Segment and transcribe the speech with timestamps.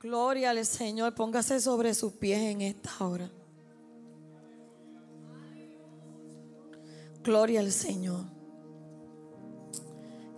[0.00, 1.14] Gloria al Señor.
[1.14, 3.30] Póngase sobre sus pies en esta hora.
[7.24, 8.24] Gloria al Señor.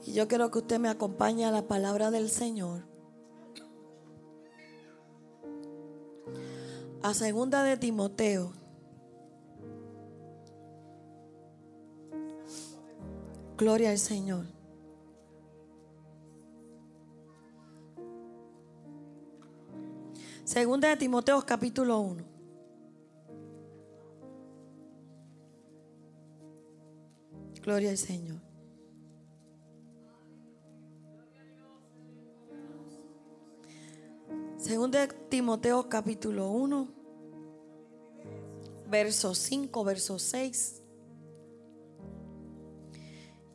[0.07, 2.85] Y yo quiero que usted me acompañe a la palabra del Señor.
[7.03, 8.53] A segunda de Timoteo.
[13.58, 14.60] Gloria al Señor.
[20.51, 22.25] Segunda de Timoteo capítulo 1.
[27.63, 28.41] Gloria al Señor.
[34.57, 36.89] Segunda de Timoteo capítulo 1,
[38.89, 40.83] verso 5, verso 6.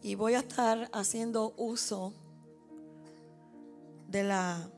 [0.02, 2.14] Y voy a estar haciendo uso
[4.08, 4.72] de la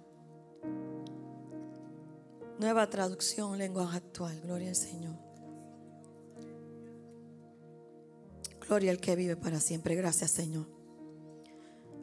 [2.60, 4.40] nueva traducción, lenguaje actual.
[4.42, 5.16] Gloria al Señor.
[8.68, 9.96] Gloria al que vive para siempre.
[9.96, 10.68] Gracias, Señor.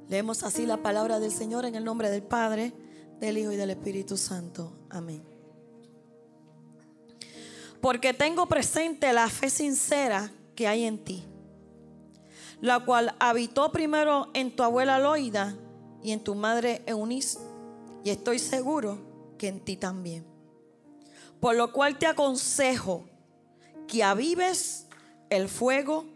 [0.09, 2.73] Leemos así la palabra del Señor en el nombre del Padre,
[3.21, 4.73] del Hijo y del Espíritu Santo.
[4.91, 5.23] Amén.
[7.81, 11.25] Porque tengo presente la fe sincera que hay en ti,
[12.61, 15.57] la cual habitó primero en tu abuela Loida
[16.03, 17.39] y en tu madre Eunice,
[18.03, 20.34] y estoy seguro que en ti también.
[21.45, 23.05] Por lo cual te aconsejo
[23.87, 24.87] que avives
[25.29, 26.07] el fuego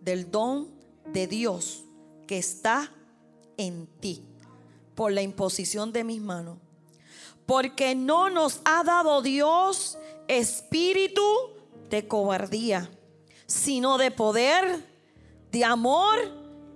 [0.00, 0.66] del don
[1.12, 1.84] de Dios
[2.26, 2.90] que está
[3.58, 4.24] en ti
[4.94, 6.56] por la imposición de mis manos.
[7.44, 11.22] Porque no nos ha dado Dios espíritu
[11.90, 12.90] de cobardía,
[13.44, 14.86] sino de poder,
[15.52, 16.16] de amor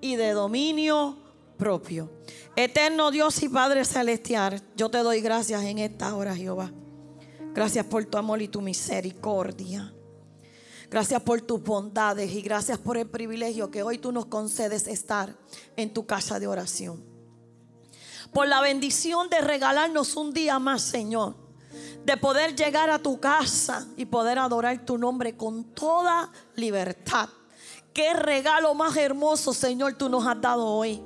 [0.02, 1.16] y de dominio
[1.56, 2.10] propio.
[2.56, 6.72] Eterno Dios y Padre Celestial, yo te doy gracias en esta hora, Jehová.
[7.55, 9.92] Gracias por tu amor y tu misericordia.
[10.91, 15.36] Gracias por tus bondades y gracias por el privilegio que hoy tú nos concedes estar
[15.77, 17.05] en tu casa de oración.
[18.33, 21.35] Por la bendición de regalarnos un día más, Señor.
[22.05, 27.29] De poder llegar a tu casa y poder adorar tu nombre con toda libertad.
[27.92, 31.02] Qué regalo más hermoso, Señor, tú nos has dado hoy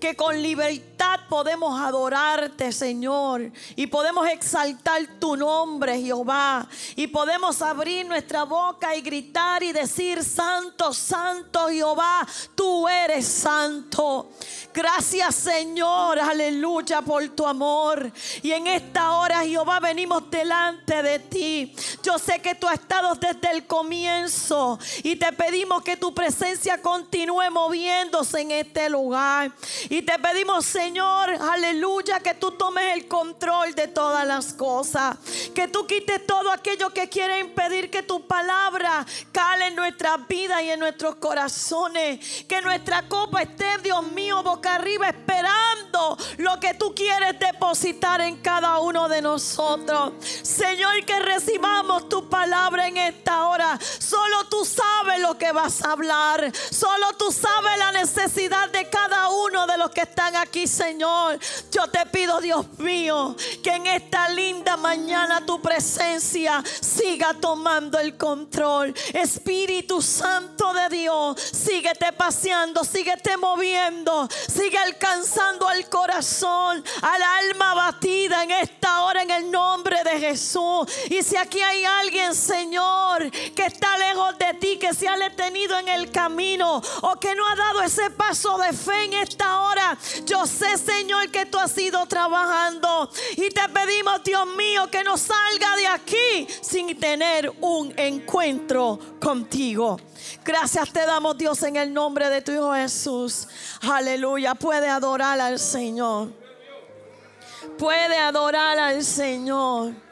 [0.00, 8.06] que con libertad podemos adorarte, Señor, y podemos exaltar tu nombre, Jehová, y podemos abrir
[8.06, 14.30] nuestra boca y gritar y decir, Santo, Santo, Jehová, tú eres santo.
[14.72, 18.12] Gracias, Señor, aleluya, por tu amor.
[18.42, 21.74] Y en esta hora, Jehová, venimos delante de ti.
[22.02, 26.80] Yo sé que tú has estado desde el comienzo y te pedimos que tu presencia
[26.82, 29.52] continúe moviéndose en este lugar.
[29.88, 35.16] Y te pedimos, Señor, aleluya, que tú tomes el control de todas las cosas.
[35.54, 40.62] Que tú quites todo aquello que quiere impedir que tu palabra cale en nuestra vida
[40.62, 42.44] y en nuestros corazones.
[42.48, 48.36] Que nuestra copa esté, Dios mío, boca arriba, esperando lo que tú quieres depositar en
[48.36, 50.12] cada uno de nosotros.
[50.42, 53.78] Señor, que recibamos tu palabra en esta hora.
[53.98, 56.52] Solo tú sabes lo que vas a hablar.
[56.70, 61.38] Solo tú sabes la necesidad de cada uno de los que están aquí, Señor.
[61.70, 68.16] Yo te pido, Dios mío, que en esta linda mañana tu presencia siga tomando el
[68.16, 68.92] control.
[69.14, 78.42] Espíritu Santo de Dios, síguete paseando, síguete moviendo, sigue alcanzando al corazón, al alma batida
[78.42, 80.88] en esta hora en el nombre de Jesús.
[81.08, 85.78] Y si aquí hay alguien, Señor, que está lejos de ti, que se ha detenido
[85.78, 89.98] en el camino o que no ha dado ese paso de fe en esta hora,
[90.24, 93.10] yo sé, Señor, que tú has ido trabajando.
[93.36, 99.98] Y te pedimos, Dios mío, que no salga de aquí sin tener un encuentro contigo.
[100.44, 103.48] Gracias te damos, Dios, en el nombre de tu Hijo Jesús.
[103.82, 104.54] Aleluya.
[104.54, 106.32] Puede adorar al Señor.
[107.78, 110.05] Puede adorar al Señor.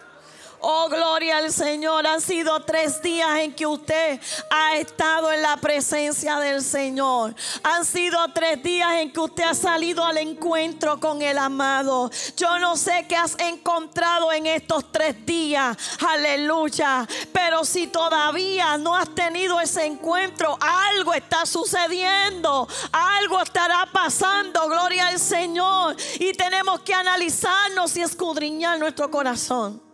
[0.66, 2.06] Oh, gloria al Señor.
[2.06, 4.18] Han sido tres días en que usted
[4.48, 7.34] ha estado en la presencia del Señor.
[7.62, 12.10] Han sido tres días en que usted ha salido al encuentro con el amado.
[12.34, 15.76] Yo no sé qué has encontrado en estos tres días.
[16.00, 17.06] Aleluya.
[17.30, 22.66] Pero si todavía no has tenido ese encuentro, algo está sucediendo.
[22.90, 24.66] Algo estará pasando.
[24.70, 25.94] Gloria al Señor.
[26.18, 29.93] Y tenemos que analizarnos y escudriñar nuestro corazón.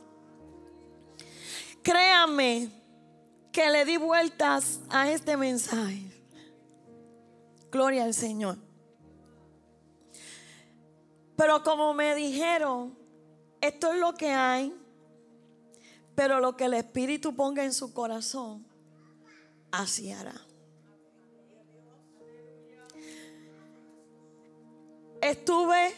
[1.82, 2.70] Créame
[3.52, 6.10] que le di vueltas a este mensaje.
[7.70, 8.58] Gloria al Señor.
[11.36, 12.96] Pero como me dijeron,
[13.60, 14.74] esto es lo que hay,
[16.14, 18.66] pero lo que el Espíritu ponga en su corazón,
[19.70, 20.34] así hará.
[25.22, 25.94] Estuve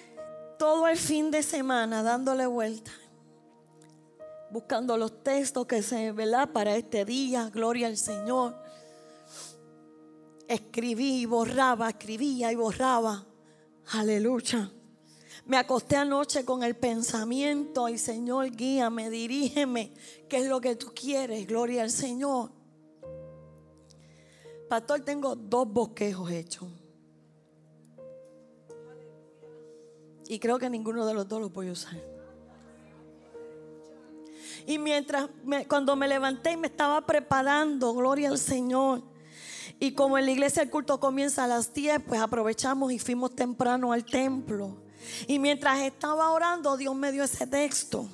[0.59, 2.93] todo el fin de semana dándole vuelta,
[4.53, 6.53] buscando los textos que se, ¿verdad?
[6.53, 8.55] Para este día, gloria al Señor.
[10.47, 13.27] Escribí y borraba, escribía y borraba.
[13.93, 14.71] Aleluya.
[15.47, 19.95] Me acosté anoche con el pensamiento y Señor, guíame, dirígeme.
[20.29, 21.47] ¿Qué es lo que tú quieres?
[21.47, 22.51] Gloria al Señor.
[24.69, 26.69] Pastor, tengo dos bosquejos hechos.
[30.29, 32.12] Y creo que ninguno de los dos los voy a usar.
[34.67, 35.29] Y mientras,
[35.69, 39.03] cuando me levanté y me estaba preparando, gloria al Señor.
[39.81, 43.35] Y como en la iglesia el culto comienza a las 10, pues aprovechamos y fuimos
[43.35, 44.77] temprano al templo.
[45.27, 48.09] Y mientras estaba orando, Dios me dio ese texto.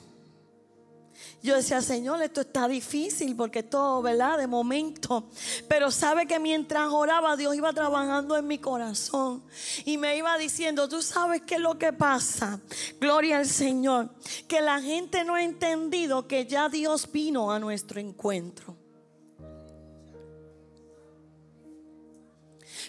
[1.40, 4.38] Yo decía, Señor, esto está difícil porque todo, ¿verdad?
[4.38, 5.29] De momento.
[5.69, 9.44] Pero sabe que mientras oraba, Dios iba trabajando en mi corazón.
[9.85, 12.61] Y me iba diciendo, tú sabes qué es lo que pasa.
[13.00, 14.11] Gloria al Señor.
[14.49, 18.76] Que la gente no ha entendido que ya Dios vino a nuestro encuentro.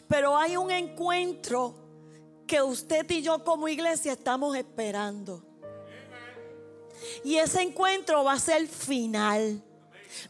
[0.07, 1.75] Pero hay un encuentro
[2.48, 5.49] que usted y yo como iglesia estamos esperando.
[7.24, 9.62] Y ese encuentro va a ser final.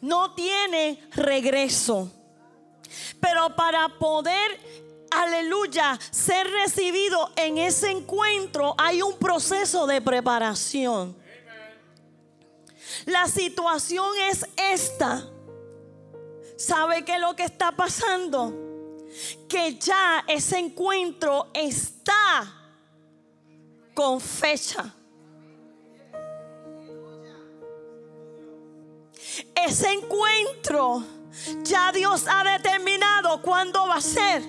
[0.02, 2.12] No tiene regreso.
[3.20, 4.60] Pero para poder,
[5.12, 11.18] aleluya, ser recibido en ese encuentro hay un proceso de preparación.
[13.06, 15.28] La situación es esta.
[16.58, 18.70] ¿Sabe qué es lo que está pasando?
[19.48, 22.54] que ya ese encuentro está
[23.94, 24.94] con fecha.
[29.56, 31.04] Ese encuentro
[31.64, 34.44] ya Dios ha determinado cuándo va a ser.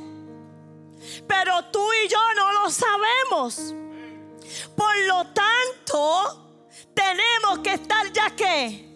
[1.26, 3.74] Pero tú y yo no lo sabemos.
[4.76, 6.46] Por lo tanto,
[6.94, 8.90] tenemos que estar ya que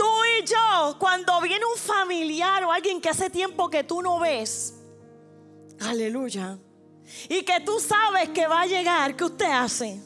[0.00, 0.08] Tú
[0.40, 4.74] y yo, cuando viene un familiar o alguien que hace tiempo que tú no ves,
[5.78, 6.58] aleluya,
[7.28, 10.00] y que tú sabes que va a llegar, ¿qué usted hace?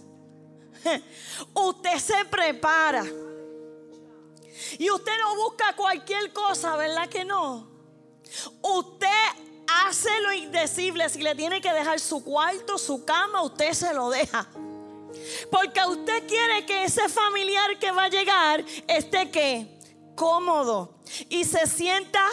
[1.55, 3.05] Usted se prepara.
[4.79, 7.69] Y usted no busca cualquier cosa, ¿verdad que no?
[8.63, 9.09] Usted
[9.67, 11.09] hace lo indecible.
[11.09, 14.47] Si le tiene que dejar su cuarto, su cama, usted se lo deja.
[15.51, 19.75] Porque usted quiere que ese familiar que va a llegar esté que
[20.15, 20.95] cómodo
[21.29, 22.25] y se sienta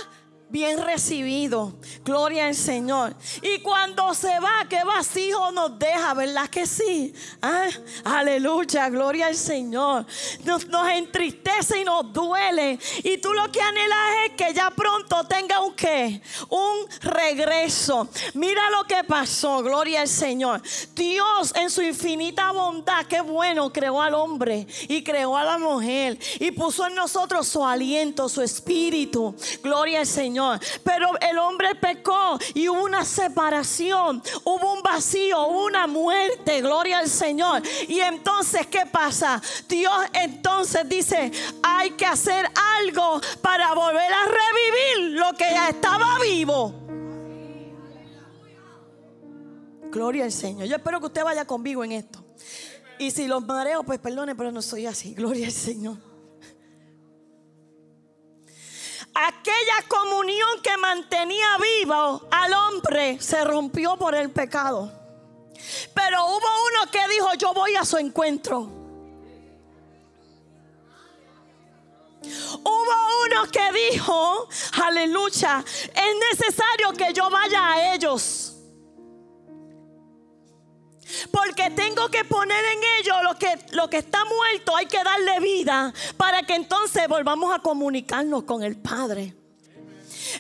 [0.51, 1.74] bien recibido.
[2.03, 3.15] Gloria al Señor.
[3.42, 7.13] Y cuando se va, qué vacío nos deja, ¿verdad que sí?
[7.42, 7.69] ¿Ah?
[8.03, 10.06] Aleluya, gloria al Señor.
[10.44, 12.77] Nos, entristece y nos duele.
[13.03, 16.21] Y tú lo que anhelas es que ya pronto tenga un qué?
[16.50, 18.09] Un regreso.
[18.33, 20.62] Mira lo que pasó, gloria al Señor.
[20.94, 26.18] Dios en su infinita bondad, qué bueno, creó al hombre y creó a la mujer
[26.39, 29.33] y puso en nosotros su aliento, su espíritu.
[29.63, 30.40] Gloria al Señor.
[30.83, 36.99] Pero el hombre pecó y hubo una separación, hubo un vacío, hubo una muerte, gloria
[36.99, 37.61] al Señor.
[37.88, 39.41] Y entonces, ¿qué pasa?
[39.67, 41.31] Dios entonces dice,
[41.63, 46.74] hay que hacer algo para volver a revivir lo que ya estaba vivo.
[49.91, 50.67] Gloria al Señor.
[50.67, 52.24] Yo espero que usted vaya conmigo en esto.
[52.98, 55.13] Y si los mareo, pues perdone, pero no soy así.
[55.13, 56.11] Gloria al Señor.
[59.13, 64.91] Aquella comunión que mantenía vivo al hombre se rompió por el pecado.
[65.94, 68.82] Pero hubo uno que dijo, yo voy a su encuentro.
[72.63, 74.48] Hubo uno que dijo,
[74.84, 78.50] aleluya, es necesario que yo vaya a ellos.
[81.32, 85.39] Porque tengo que poner en ellos lo que, lo que está muerto, hay que darle
[85.39, 89.40] vida para que entonces volvamos a comunicarnos con el Padre.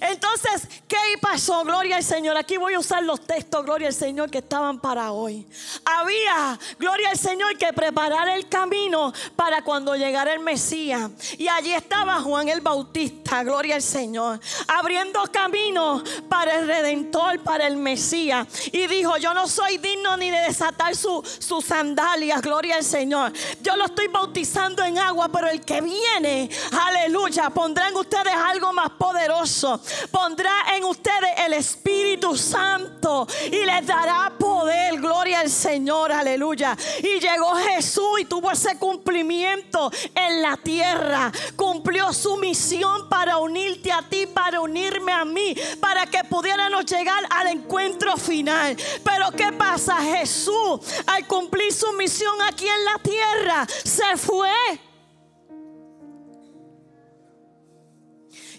[0.01, 1.63] Entonces, ¿qué pasó?
[1.63, 2.35] Gloria al Señor.
[2.35, 5.47] Aquí voy a usar los textos, gloria al Señor, que estaban para hoy.
[5.85, 11.11] Había, gloria al Señor, que preparar el camino para cuando llegara el Mesías.
[11.37, 17.67] Y allí estaba Juan el Bautista, gloria al Señor, abriendo camino para el Redentor, para
[17.67, 18.47] el Mesías.
[18.71, 23.33] Y dijo, yo no soy digno ni de desatar sus sandalias, gloria al Señor.
[23.61, 26.49] Yo lo estoy bautizando en agua, pero el que viene,
[26.87, 29.79] aleluya, pondrán ustedes algo más poderoso
[30.09, 34.99] pondrá en ustedes el Espíritu Santo y les dará poder.
[34.99, 36.77] Gloria al Señor, aleluya.
[36.99, 41.31] Y llegó Jesús y tuvo ese cumplimiento en la tierra.
[41.55, 47.23] Cumplió su misión para unirte a ti, para unirme a mí, para que pudiéramos llegar
[47.29, 48.75] al encuentro final.
[49.03, 49.97] Pero ¿qué pasa?
[49.97, 54.90] Jesús, al cumplir su misión aquí en la tierra, se fue.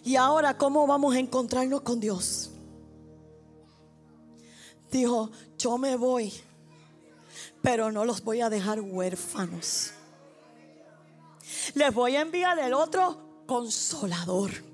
[0.04, 2.50] Y ahora, ¿cómo vamos a encontrarnos con Dios?
[4.90, 6.32] Dijo, yo me voy,
[7.62, 9.92] pero no los voy a dejar huérfanos.
[11.75, 14.71] Les voy a enviar el otro consolador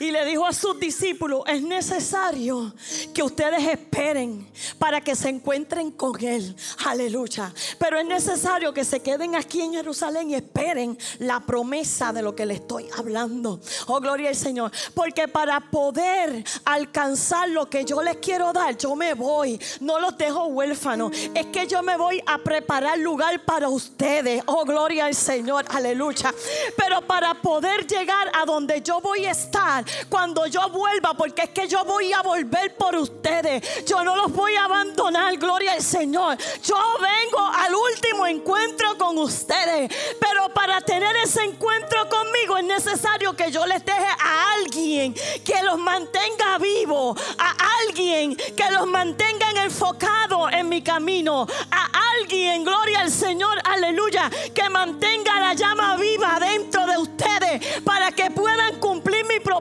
[0.00, 2.74] y le dijo a sus discípulos, es necesario
[3.14, 4.46] que ustedes esperen
[4.78, 6.54] para que se encuentren con Él.
[6.84, 7.52] Aleluya.
[7.78, 12.34] Pero es necesario que se queden aquí en Jerusalén y esperen la promesa de lo
[12.34, 13.60] que le estoy hablando.
[13.86, 14.72] Oh, gloria al Señor.
[14.94, 19.60] Porque para poder alcanzar lo que yo les quiero dar, yo me voy.
[19.80, 21.12] No los dejo huérfanos.
[21.34, 24.42] Es que yo me voy a preparar lugar para ustedes.
[24.46, 25.64] Oh, gloria al Señor.
[25.68, 26.34] Aleluya.
[26.76, 29.61] Pero para poder llegar a donde yo voy a estar,
[30.08, 33.84] cuando yo vuelva, porque es que yo voy a volver por ustedes.
[33.86, 36.36] Yo no los voy a abandonar, gloria al Señor.
[36.62, 39.90] Yo vengo al último encuentro con ustedes,
[40.20, 45.14] pero para tener ese encuentro conmigo es necesario que yo les deje a alguien
[45.44, 52.64] que los mantenga vivos, a alguien que los mantenga enfocado en mi camino, a alguien,
[52.64, 58.80] gloria al Señor, aleluya, que mantenga la llama viva dentro de ustedes para que puedan
[58.80, 59.51] cumplir mi propósito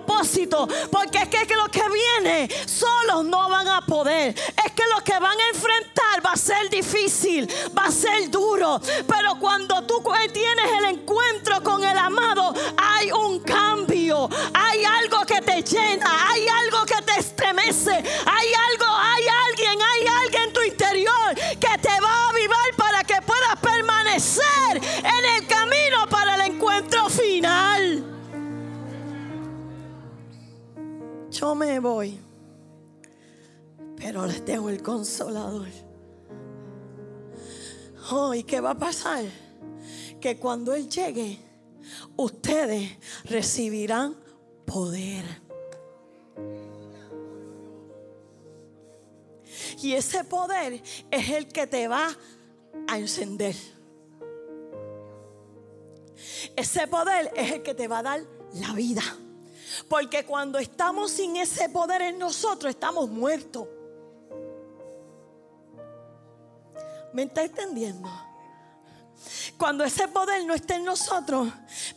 [0.91, 4.35] porque es que, lo que viene solos no van a poder.
[4.65, 8.79] Es que lo que van a enfrentar va a ser difícil, va a ser duro.
[9.07, 10.01] Pero cuando tú
[10.33, 14.29] tienes el encuentro con el amado, hay un cambio.
[14.53, 18.85] Hay algo que te llena, hay algo que te estremece, hay algo,
[31.41, 32.19] yo me voy,
[33.97, 35.69] pero les dejo el consolador.
[38.11, 39.25] Oh, ¿y qué va a pasar?
[40.19, 41.39] Que cuando Él llegue,
[42.15, 42.91] ustedes
[43.23, 44.15] recibirán
[44.67, 45.25] poder.
[49.81, 52.15] Y ese poder es el que te va
[52.87, 53.55] a encender.
[56.55, 58.21] Ese poder es el que te va a dar
[58.53, 59.01] la vida.
[59.91, 63.67] Porque cuando estamos sin ese poder en nosotros, estamos muertos.
[67.11, 68.09] ¿Me está entendiendo?
[69.57, 71.49] Cuando ese poder no está en nosotros,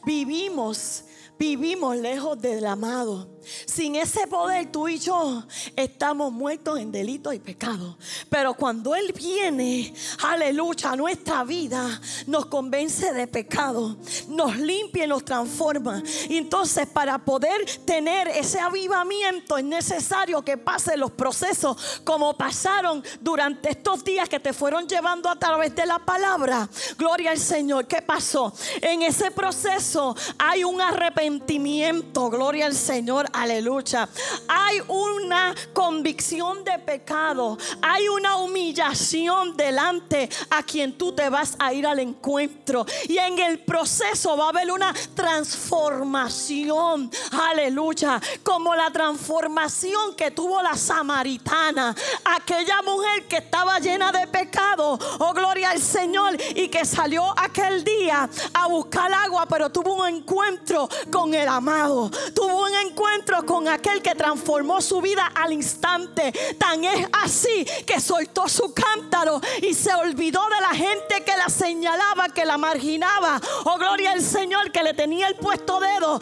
[0.05, 1.05] vivimos
[1.39, 3.29] vivimos lejos del amado.
[3.67, 5.45] Sin ese poder tú y yo
[5.77, 7.97] estamos muertos en delitos y pecados.
[8.29, 13.97] Pero cuando Él viene, aleluya, a nuestra vida, nos convence de pecado,
[14.29, 16.03] nos limpia y nos transforma.
[16.29, 23.03] Y entonces para poder tener ese avivamiento es necesario que pasen los procesos como pasaron
[23.21, 26.69] durante estos días que te fueron llevando a través de la palabra.
[26.99, 27.87] Gloria al Señor.
[27.87, 28.53] ¿Qué pasó?
[28.81, 32.31] En ese proceso hay un arrepentimiento.
[32.31, 34.09] Gloria al Señor aleluya.
[34.49, 41.73] Hay una convicción de pecado, hay una humillación delante a quien tú te vas a
[41.73, 42.87] ir al encuentro.
[43.09, 50.63] Y en el proceso va a haber una transformación, aleluya, como la transformación que tuvo
[50.63, 56.85] la samaritana, aquella mujer que estaba llena de pecado, oh gloria al Señor, y que
[56.85, 62.75] salió aquel día a buscar agua, pero tuvo un encuentro con el amado, tuvo un
[62.75, 66.33] encuentro con aquel que transformó su vida al instante.
[66.59, 71.49] Tan es así que soltó su cántaro y se olvidó de la gente que la
[71.49, 73.41] señalaba, que la marginaba.
[73.65, 76.21] Oh, gloria al Señor que le tenía el puesto dedo,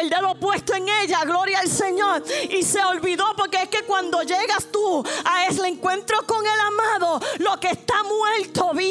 [0.00, 1.24] el, dedo puesto en ella.
[1.24, 2.22] Gloria al Señor.
[2.50, 7.20] Y se olvidó porque es que cuando llegas tú a ese encuentro con el amado,
[7.38, 7.93] lo que está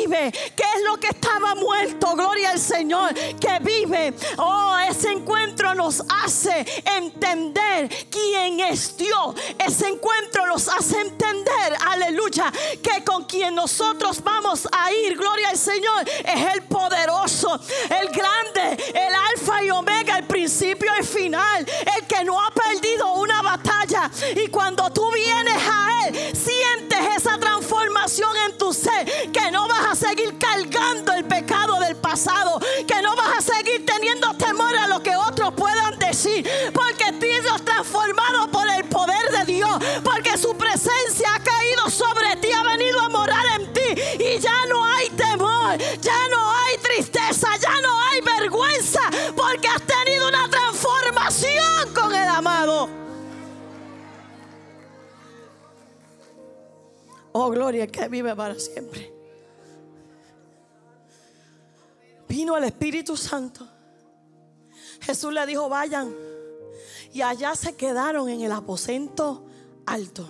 [0.05, 0.31] vive.
[0.31, 2.13] ¿Qué es lo que estaba muerto?
[2.15, 4.13] Gloria al Señor que vive.
[4.37, 6.65] Oh, ese encuentro nos hace
[6.97, 9.35] entender quién es Dios.
[9.57, 15.57] Ese encuentro nos hace entender, aleluya, que con quien nosotros vamos a ir, gloria al
[15.57, 21.65] Señor, es el poderoso, el grande, el alfa y omega, el principio y final,
[21.97, 24.09] el que no ha perdido una batalla.
[24.35, 29.72] Y cuando tú vienes a Él, sientes esa transformación en tu ser, que no vas
[29.72, 29.72] a
[30.23, 35.01] seguir cargando el pecado del pasado, que no vas a seguir teniendo temor a lo
[35.01, 39.71] que otros puedan decir, porque Dios transformado por el poder de Dios,
[40.03, 44.65] porque su presencia ha caído sobre ti, ha venido a morar en ti y ya
[44.67, 49.01] no hay temor, ya no hay tristeza, ya no hay vergüenza,
[49.35, 52.89] porque has tenido una transformación con el amado.
[57.35, 59.12] Oh, gloria que vive para siempre.
[62.33, 63.67] Vino el Espíritu Santo.
[65.01, 66.11] Jesús le dijo, vayan.
[67.13, 69.45] Y allá se quedaron en el aposento
[69.85, 70.27] alto.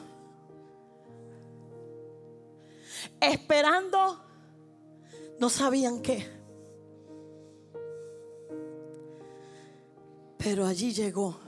[3.21, 4.21] Esperando,
[5.39, 6.29] no sabían qué.
[10.37, 11.39] Pero allí llegó.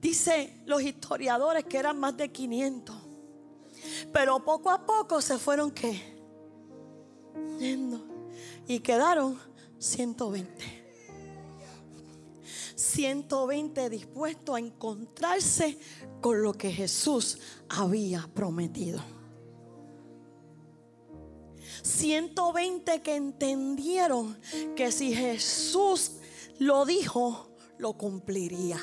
[0.00, 2.96] Dice los historiadores que eran más de 500.
[4.12, 6.02] Pero poco a poco se fueron qué?
[7.60, 8.13] Yendo.
[8.66, 9.38] Y quedaron
[9.78, 10.84] 120.
[12.74, 15.78] 120 dispuestos a encontrarse
[16.20, 19.00] con lo que Jesús había prometido.
[21.82, 24.38] 120 que entendieron
[24.74, 26.12] que si Jesús
[26.58, 28.80] lo dijo, lo cumpliría.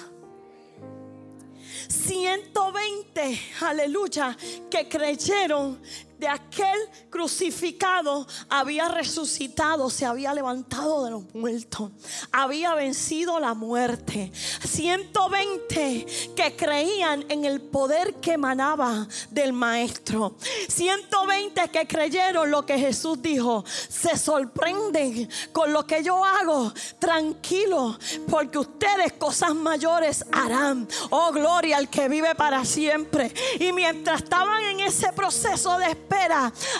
[1.87, 4.37] 120, aleluya,
[4.69, 5.81] que creyeron
[6.21, 11.89] de aquel crucificado había resucitado, se había levantado de los muertos,
[12.31, 14.31] había vencido la muerte.
[14.63, 20.35] 120 que creían en el poder que emanaba del Maestro.
[20.69, 23.65] 120 que creyeron lo que Jesús dijo.
[23.65, 26.71] Se sorprenden con lo que yo hago.
[26.99, 27.97] Tranquilo,
[28.29, 30.87] porque ustedes cosas mayores harán.
[31.09, 33.33] Oh, gloria al que vive para siempre.
[33.59, 35.95] Y mientras estaban en ese proceso de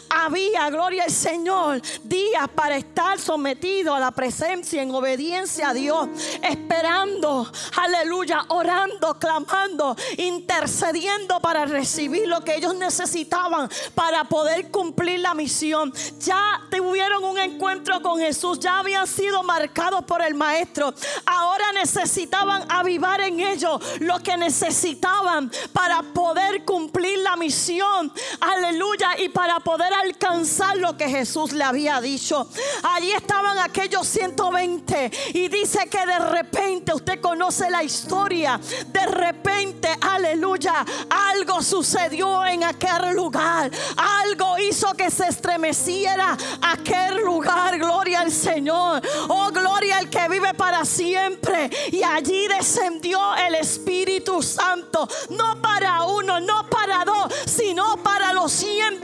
[0.10, 6.08] había, gloria al Señor, días para estar sometido a la presencia en obediencia a Dios,
[6.42, 15.34] esperando, aleluya, orando, clamando, intercediendo para recibir lo que ellos necesitaban para poder cumplir la
[15.34, 15.94] misión.
[16.20, 20.94] Ya tuvieron un encuentro con Jesús, ya habían sido marcados por el Maestro.
[21.26, 28.12] Ahora necesitaban avivar en ellos lo que necesitaban para poder cumplir la misión.
[28.40, 29.16] Aleluya.
[29.24, 32.48] Y para poder alcanzar lo que Jesús le había dicho.
[32.96, 38.60] Allí estaban aquellos 120 y dice que de repente usted conoce la historia.
[38.88, 43.70] De repente, aleluya, algo sucedió en aquel lugar.
[43.96, 47.78] Algo hizo que se estremeciera aquel lugar.
[47.78, 49.02] Gloria al Señor.
[49.28, 51.70] Oh, gloria al que vive para siempre.
[51.92, 55.08] Y allí descendió el Espíritu Santo.
[55.30, 58.52] No para uno, no para dos, sino para los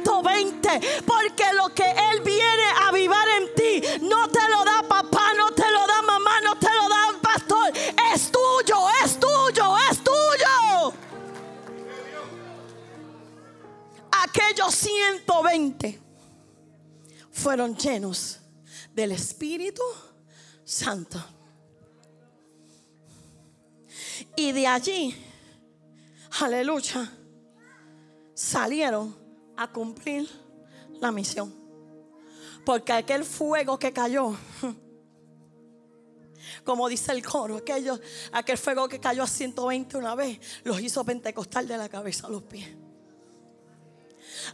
[0.08, 1.04] 120.
[1.06, 5.52] Porque lo que Él viene a avivar en ti, no te lo da papá, no
[5.52, 7.74] te lo da mamá, no te lo da pastor.
[8.14, 10.94] Es tuyo, es tuyo, es tuyo.
[14.24, 16.02] Aquellos 120
[17.32, 18.40] fueron llenos
[18.94, 19.84] del Espíritu
[20.64, 21.24] Santo.
[24.36, 25.16] Y de allí,
[26.40, 27.12] aleluya,
[28.34, 29.27] salieron
[29.58, 30.30] a cumplir
[31.00, 31.54] la misión.
[32.66, 34.36] Porque aquel fuego que cayó,
[36.64, 37.62] como dice el coro,
[38.32, 42.30] aquel fuego que cayó a 120 una vez, los hizo pentecostal de la cabeza a
[42.30, 42.70] los pies.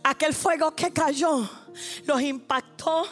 [0.04, 1.50] Aquel fuego que cayó,
[2.06, 3.06] los impactó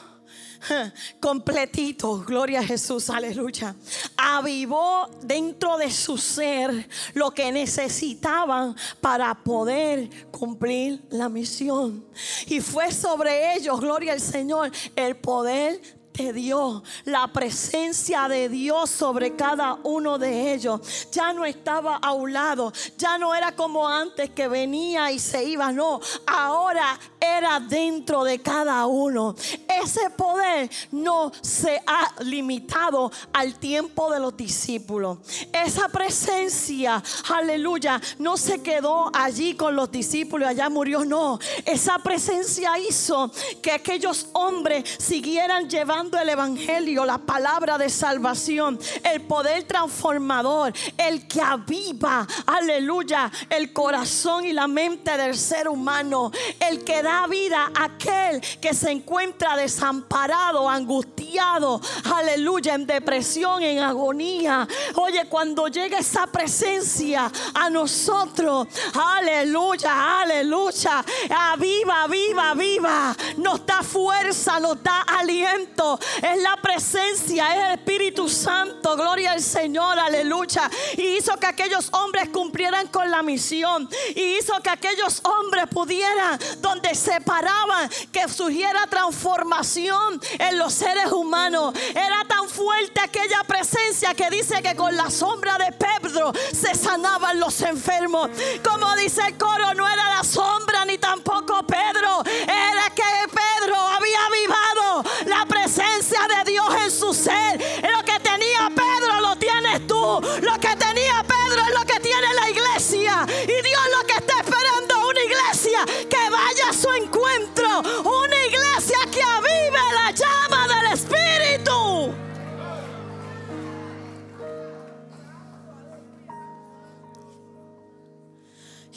[1.19, 3.75] completito, gloria a Jesús, aleluya.
[4.15, 12.05] Avivó dentro de su ser lo que necesitaban para poder cumplir la misión.
[12.47, 18.89] Y fue sobre ellos, gloria al Señor, el poder de Dios, la presencia de Dios
[18.89, 21.09] sobre cada uno de ellos.
[21.11, 25.43] Ya no estaba a un lado, ya no era como antes que venía y se
[25.43, 29.35] iba, no, ahora era dentro de cada uno.
[29.67, 35.19] Ese poder no se ha limitado al tiempo de los discípulos.
[35.51, 37.01] Esa presencia,
[37.33, 41.39] aleluya, no se quedó allí con los discípulos, allá murió, no.
[41.65, 43.31] Esa presencia hizo
[43.61, 51.27] que aquellos hombres siguieran llevando el Evangelio, la palabra de salvación, el poder transformador, el
[51.27, 57.71] que aviva, aleluya, el corazón y la mente del ser humano, el que da vida
[57.75, 61.81] a aquel que se encuentra desamparado, angustiado,
[62.13, 64.67] aleluya, en depresión, en agonía.
[64.95, 74.59] Oye, cuando llega esa presencia a nosotros, aleluya, aleluya, aviva, viva, viva nos da fuerza,
[74.59, 75.90] nos da aliento.
[76.21, 78.95] Es la presencia, es el Espíritu Santo.
[78.95, 80.69] Gloria al Señor, aleluya.
[80.97, 83.89] Y hizo que aquellos hombres cumplieran con la misión.
[84.15, 91.11] Y hizo que aquellos hombres pudieran, donde se paraban, que surgiera transformación en los seres
[91.11, 91.73] humanos.
[91.89, 97.39] Era tan fuerte aquella presencia que dice que con la sombra de Pedro se sanaban
[97.39, 98.29] los enfermos.
[98.63, 103.10] Como dice el coro, no era la sombra ni tampoco Pedro, era que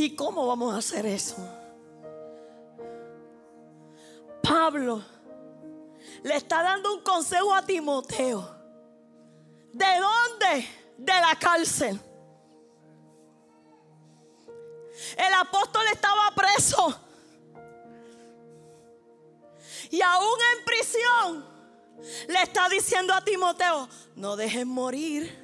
[0.04, 1.34] ¿Y cómo vamos a hacer eso?
[4.42, 5.02] Pablo
[6.22, 8.54] le está dando un consejo a Timoteo.
[9.72, 10.68] ¿De dónde?
[10.98, 11.98] De la cárcel.
[15.16, 17.00] El apóstol estaba preso.
[19.90, 21.46] Y aún en prisión
[22.28, 25.43] le está diciendo a Timoteo, no dejes morir.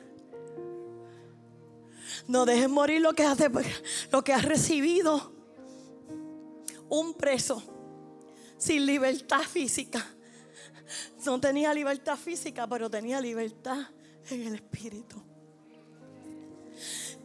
[2.31, 5.33] No dejes morir lo que has, recibido.
[6.89, 7.61] Un preso
[8.57, 10.07] sin libertad física.
[11.27, 13.79] No tenía libertad física, pero tenía libertad
[14.31, 15.21] en el espíritu.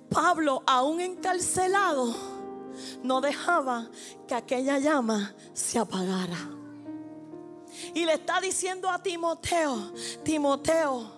[0.10, 2.15] Pablo, aún encarcelado,
[3.04, 3.91] no dejaba
[4.28, 6.50] que aquella llama se apagara.
[7.94, 11.12] Y le está diciendo a Timoteo, Timoteo,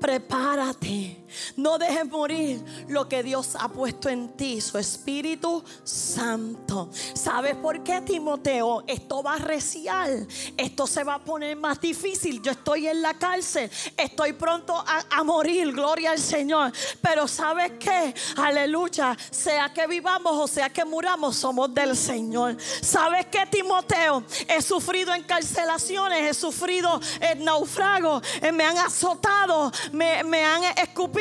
[0.00, 1.26] prepárate.
[1.56, 6.90] No dejes morir lo que Dios ha puesto en ti, su Espíritu Santo.
[7.14, 8.84] ¿Sabes por qué, Timoteo?
[8.86, 10.10] Esto va a reciar.
[10.56, 12.40] Esto se va a poner más difícil.
[12.42, 13.70] Yo estoy en la cárcel.
[13.96, 15.72] Estoy pronto a, morir.
[15.72, 16.72] Gloria al Señor.
[17.02, 18.14] Pero ¿sabes qué?
[18.36, 19.16] Aleluya.
[19.30, 22.56] Sea que vivamos o sea que muramos, somos del Señor.
[22.80, 24.24] ¿Sabes qué, Timoteo?
[24.48, 26.30] He sufrido encarcelaciones.
[26.30, 28.22] He sufrido el naufrago.
[28.40, 29.70] Eh, me han azotado.
[29.92, 31.17] Me, me han escupido.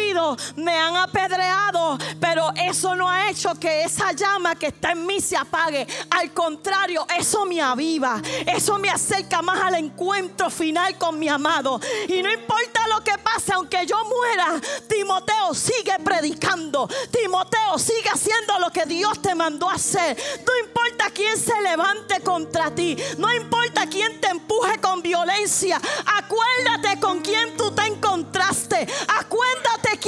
[0.55, 1.97] Me han apedreado.
[2.19, 5.87] Pero eso no ha hecho que esa llama que está en mí se apague.
[6.11, 8.21] Al contrario, eso me aviva.
[8.45, 11.79] Eso me acerca más al encuentro final con mi amado.
[12.07, 16.87] Y no importa lo que pase, aunque yo muera, Timoteo sigue predicando.
[17.11, 20.15] Timoteo sigue haciendo lo que Dios te mandó hacer.
[20.45, 22.97] No importa quién se levante contra ti.
[23.17, 25.81] No importa quién te empuje con violencia.
[26.05, 28.87] Acuérdate con quién tú te encontraste.
[29.07, 29.66] Acuérdate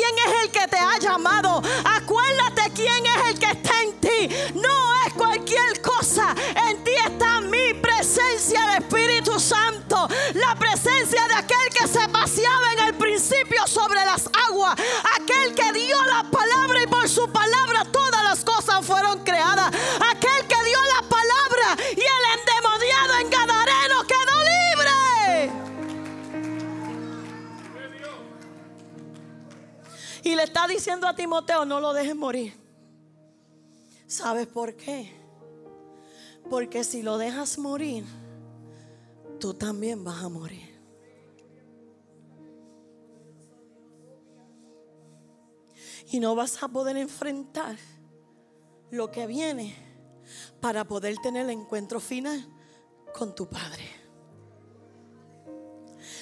[0.10, 1.62] quién es el que te ha llamado.
[1.84, 4.36] Acuérdate quién es el que está en ti.
[4.56, 6.36] No es cualquier cosa.
[6.68, 10.08] En ti está mi presencia, el Espíritu Santo.
[10.36, 14.76] La presencia de aquel que se paseaba en el principio sobre las aguas.
[15.20, 19.72] Aquel que dio la palabra y por su palabra todas las cosas fueron creadas.
[30.30, 32.54] Y le está diciendo a Timoteo, no lo dejes morir.
[34.06, 35.12] ¿Sabes por qué?
[36.52, 38.06] Porque si lo dejas morir,
[39.40, 40.70] tú también vas a morir.
[46.12, 47.76] Y no vas a poder enfrentar
[48.92, 49.76] lo que viene
[50.62, 52.48] para poder tener el encuentro final
[53.16, 53.90] con tu Padre.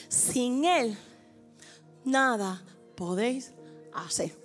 [0.08, 0.98] Sin Él,
[2.06, 2.64] nada
[2.96, 3.57] podéis
[4.06, 4.36] hacer.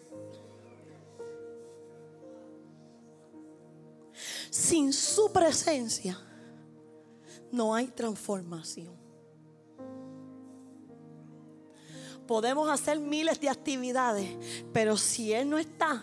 [4.51, 6.19] Sin su presencia
[7.51, 9.03] no hay transformación.
[12.27, 14.29] Podemos hacer miles de actividades,
[14.73, 16.03] pero si Él no está,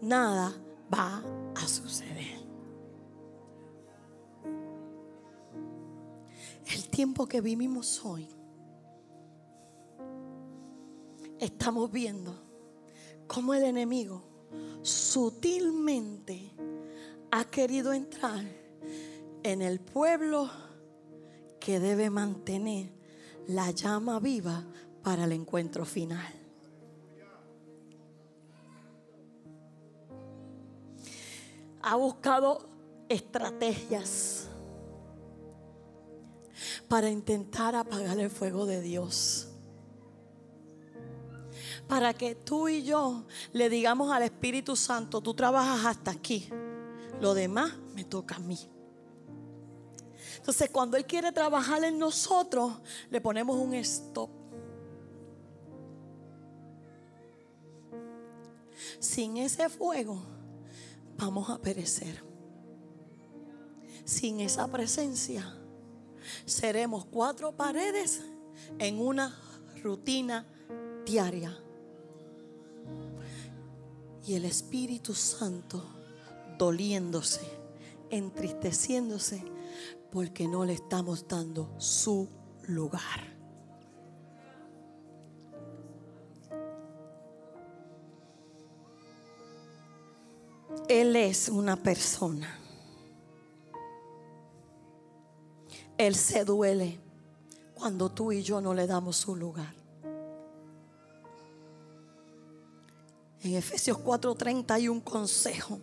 [0.00, 0.54] nada
[0.92, 1.22] va
[1.54, 2.38] a suceder.
[6.66, 8.28] El tiempo que vivimos hoy,
[11.44, 12.34] estamos viendo
[13.26, 14.22] cómo el enemigo
[14.82, 16.52] sutilmente
[17.30, 18.44] ha querido entrar
[19.42, 20.50] en el pueblo
[21.60, 22.92] que debe mantener
[23.46, 24.64] la llama viva
[25.02, 26.32] para el encuentro final.
[31.82, 32.68] Ha buscado
[33.08, 34.48] estrategias
[36.88, 39.53] para intentar apagar el fuego de Dios.
[41.88, 46.48] Para que tú y yo le digamos al Espíritu Santo, tú trabajas hasta aquí,
[47.20, 48.58] lo demás me toca a mí.
[50.36, 52.72] Entonces, cuando Él quiere trabajar en nosotros,
[53.10, 54.30] le ponemos un stop.
[58.98, 60.22] Sin ese fuego,
[61.16, 62.22] vamos a perecer.
[64.04, 65.56] Sin esa presencia,
[66.44, 68.22] seremos cuatro paredes
[68.78, 69.34] en una
[69.82, 70.46] rutina
[71.06, 71.58] diaria.
[74.26, 75.84] Y el Espíritu Santo
[76.58, 77.42] doliéndose,
[78.10, 79.44] entristeciéndose,
[80.10, 82.28] porque no le estamos dando su
[82.68, 83.34] lugar.
[90.88, 92.58] Él es una persona.
[95.96, 97.00] Él se duele
[97.74, 99.83] cuando tú y yo no le damos su lugar.
[103.44, 105.78] En Efesios 4:30 hay un consejo.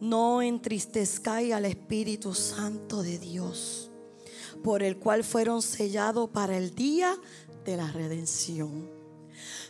[0.00, 3.90] No entristezcáis al Espíritu Santo de Dios,
[4.64, 7.16] por el cual fueron sellados para el día
[7.64, 8.90] de la redención.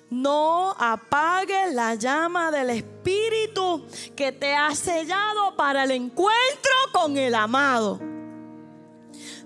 [0.08, 7.34] No apagues la llama del Espíritu que te ha sellado para el encuentro con el
[7.34, 8.00] amado.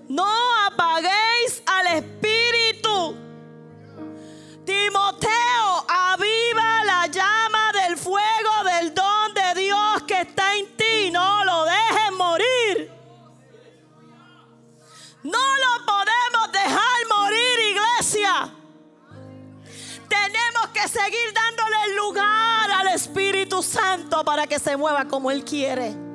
[0.07, 0.27] No
[0.65, 3.15] apaguéis al Espíritu.
[4.65, 5.78] Timoteo,
[20.81, 26.09] que seguir dándole lugar al Espíritu Santo para que se mueva como Él quiere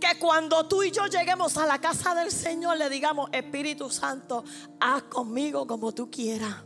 [0.00, 4.44] que cuando tú y yo lleguemos a la casa del Señor le digamos, Espíritu Santo,
[4.78, 6.56] haz conmigo como tú quieras.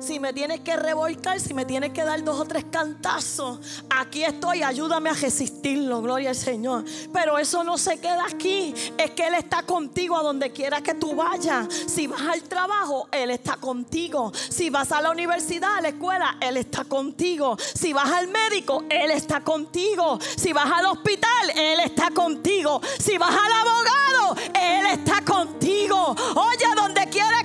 [0.00, 3.58] Si me tienes que revolcar, si me tienes que dar dos o tres cantazos,
[3.90, 6.84] aquí estoy, ayúdame a resistirlo, gloria al Señor.
[7.12, 10.94] Pero eso no se queda aquí, es que Él está contigo a donde quiera que
[10.94, 11.66] tú vayas.
[11.86, 14.32] Si vas al trabajo, Él está contigo.
[14.34, 17.56] Si vas a la universidad, a la escuela, Él está contigo.
[17.58, 20.18] Si vas al médico, Él está contigo.
[20.36, 22.80] Si vas al hospital, Él está contigo.
[22.98, 26.14] Si vas al abogado, Él está contigo.
[26.34, 27.44] Oye, donde quiera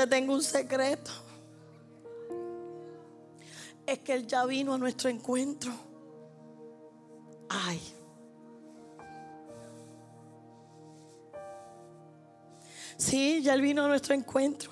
[0.00, 1.10] te tengo un secreto
[3.84, 5.72] es que Él ya vino a nuestro encuentro.
[7.50, 7.80] Ay.
[12.96, 14.70] Sí, ya Él vino a nuestro encuentro.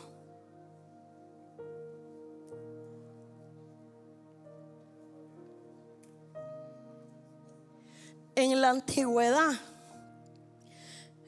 [8.34, 9.50] En la antigüedad,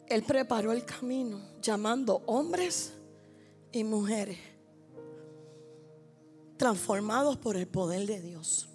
[0.07, 2.95] Él preparó el camino llamando hombres
[3.73, 4.39] y mujeres
[6.57, 8.69] transformados por el poder de Dios.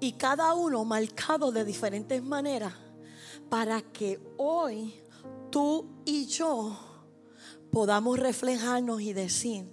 [0.00, 2.74] Y cada uno marcado de diferentes maneras
[3.48, 5.00] para que hoy
[5.50, 6.76] tú y yo
[7.70, 9.66] podamos reflejarnos y decir,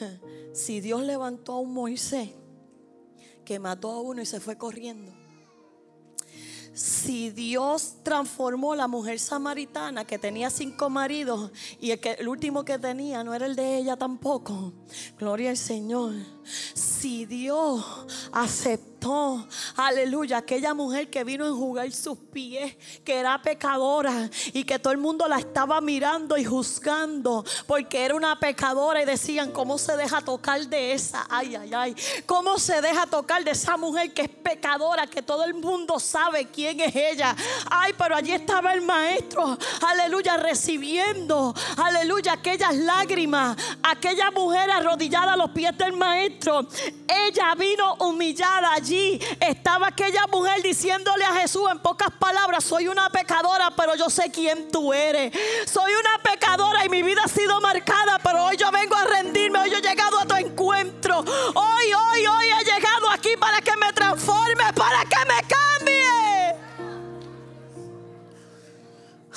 [0.52, 2.30] si Dios levantó a un Moisés
[3.44, 5.17] que mató a uno y se fue corriendo,
[6.78, 12.78] si Dios transformó la mujer samaritana que tenía cinco maridos y que, el último que
[12.78, 14.72] tenía no era el de ella tampoco,
[15.18, 16.14] gloria al Señor.
[16.74, 17.84] Si Dios
[18.32, 24.78] aceptó, aleluya, aquella mujer que vino a enjugar sus pies, que era pecadora y que
[24.78, 29.78] todo el mundo la estaba mirando y juzgando porque era una pecadora y decían, ¿cómo
[29.78, 31.26] se deja tocar de esa?
[31.28, 31.96] Ay, ay, ay.
[32.26, 36.46] ¿Cómo se deja tocar de esa mujer que es pecadora, que todo el mundo sabe
[36.46, 37.36] quién es ella?
[37.70, 39.56] Ay, pero allí estaba el maestro,
[39.86, 46.37] aleluya, recibiendo, aleluya, aquellas lágrimas, aquella mujer arrodillada a los pies del maestro.
[46.46, 49.20] Ella vino humillada allí.
[49.40, 54.30] Estaba aquella mujer diciéndole a Jesús en pocas palabras, soy una pecadora, pero yo sé
[54.30, 55.32] quién tú eres.
[55.70, 59.58] Soy una pecadora y mi vida ha sido marcada, pero hoy yo vengo a rendirme,
[59.58, 61.18] hoy yo he llegado a tu encuentro.
[61.20, 66.58] Hoy, hoy, hoy he llegado aquí para que me transforme, para que me cambie.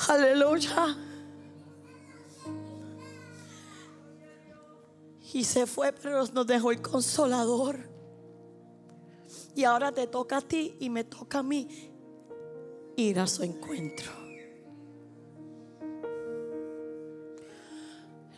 [0.08, 0.96] Aleluya.
[5.32, 7.78] Y se fue, pero nos dejó el consolador.
[9.54, 11.90] Y ahora te toca a ti y me toca a mí
[12.96, 14.10] ir a su encuentro.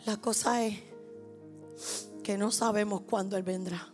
[0.05, 0.79] La cosa es
[2.23, 3.91] que no sabemos cuándo Él vendrá.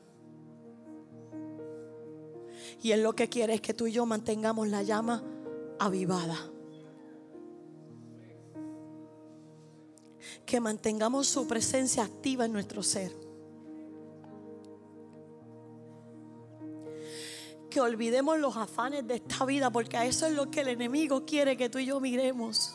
[2.83, 5.23] Y Él lo que quiere es que tú y yo mantengamos la llama
[5.79, 6.37] avivada.
[10.45, 13.11] Que mantengamos su presencia activa en nuestro ser.
[17.69, 21.25] Que olvidemos los afanes de esta vida, porque a eso es lo que el enemigo
[21.25, 22.73] quiere que tú y yo miremos.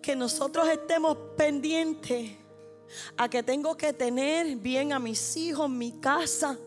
[0.00, 2.30] Que nosotros estemos pendientes
[3.16, 6.58] a que tengo que tener bien a mis hijos, mi casa,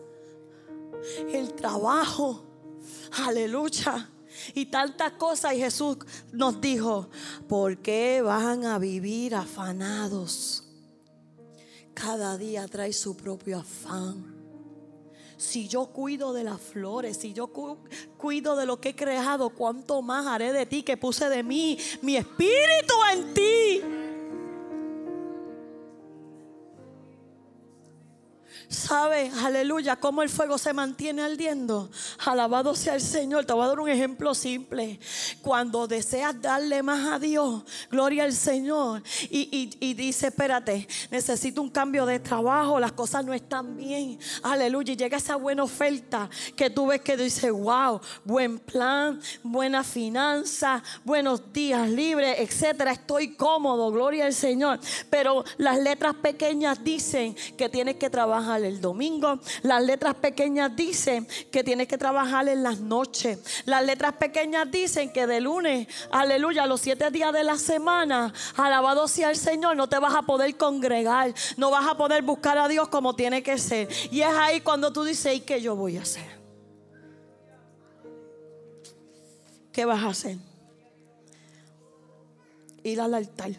[1.32, 2.44] el trabajo,
[3.12, 4.10] aleluya.
[4.54, 5.54] Y tantas cosas.
[5.54, 5.98] Y Jesús
[6.32, 7.08] nos dijo,
[7.48, 10.64] ¿por qué van a vivir afanados?
[11.94, 14.34] Cada día trae su propio afán.
[15.36, 17.50] Si yo cuido de las flores, si yo
[18.16, 21.78] cuido de lo que he creado, ¿cuánto más haré de ti que puse de mí
[22.02, 23.93] mi espíritu en ti?
[28.68, 29.30] ¿Sabe?
[29.42, 31.90] Aleluya, cómo el fuego se mantiene ardiendo.
[32.24, 33.44] Alabado sea el Señor.
[33.44, 34.98] Te voy a dar un ejemplo simple.
[35.42, 41.70] Cuando deseas darle más a Dios, gloria al Señor, y, y dice, espérate, necesito un
[41.70, 44.18] cambio de trabajo, las cosas no están bien.
[44.42, 49.84] Aleluya, y llega esa buena oferta que tú ves que dice, wow, buen plan, buena
[49.84, 52.92] finanza, buenos días libres, etcétera.
[52.92, 54.80] Estoy cómodo, gloria al Señor.
[55.10, 59.40] Pero las letras pequeñas dicen que tienes que trabajar el domingo.
[59.62, 63.38] Las letras pequeñas dicen que tienes que trabajar en las noches.
[63.64, 69.08] Las letras pequeñas dicen que de lunes, aleluya, los siete días de la semana, alabado
[69.08, 72.68] sea el Señor, no te vas a poder congregar, no vas a poder buscar a
[72.68, 73.88] Dios como tiene que ser.
[74.10, 76.34] Y es ahí cuando tú dices, ¿y qué yo voy a hacer?
[79.72, 80.36] ¿Qué vas a hacer?
[82.84, 83.50] Ir al altar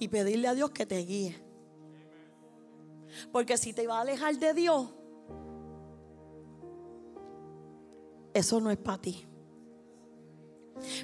[0.00, 1.49] y pedirle a Dios que te guíe.
[3.32, 4.88] Porque si te va a alejar de Dios,
[8.34, 9.26] eso no es para ti.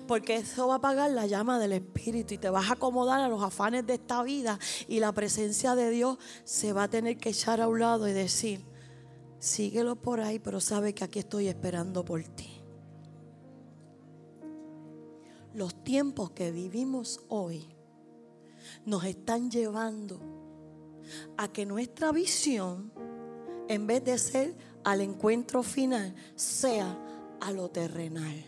[0.07, 3.29] Porque eso va a apagar la llama del Espíritu y te vas a acomodar a
[3.29, 7.31] los afanes de esta vida y la presencia de Dios se va a tener que
[7.31, 8.65] echar a un lado y decir,
[9.39, 12.63] síguelo por ahí, pero sabe que aquí estoy esperando por ti.
[15.53, 17.67] Los tiempos que vivimos hoy
[18.85, 20.36] nos están llevando
[21.37, 22.93] a que nuestra visión,
[23.69, 26.99] en vez de ser al encuentro final, sea
[27.41, 28.45] a lo terrenal.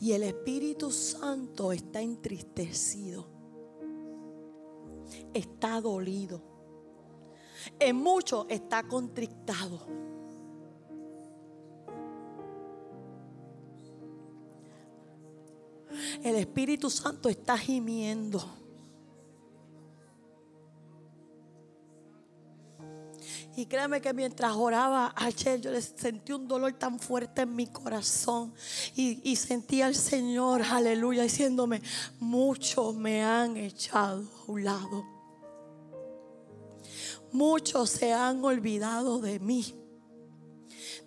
[0.00, 3.26] Y el Espíritu Santo está entristecido,
[5.32, 6.40] está dolido,
[7.78, 10.04] en mucho está contrictado.
[16.22, 18.42] El Espíritu Santo está gimiendo.
[23.56, 28.52] Y créame que mientras oraba ayer, yo sentí un dolor tan fuerte en mi corazón.
[28.96, 31.80] Y, y sentí al Señor, aleluya, diciéndome,
[32.18, 35.04] muchos me han echado a un lado.
[37.30, 39.74] Muchos se han olvidado de mí.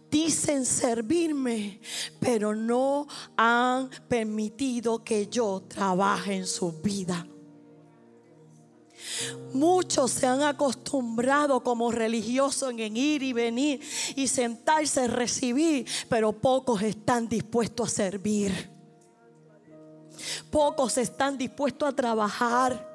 [0.09, 1.81] Dicen servirme,
[2.19, 7.27] pero no han permitido que yo trabaje en su vida.
[9.53, 13.81] Muchos se han acostumbrado como religiosos en ir y venir
[14.15, 18.69] y sentarse, recibir, pero pocos están dispuestos a servir.
[20.49, 22.86] Pocos están dispuestos a trabajar.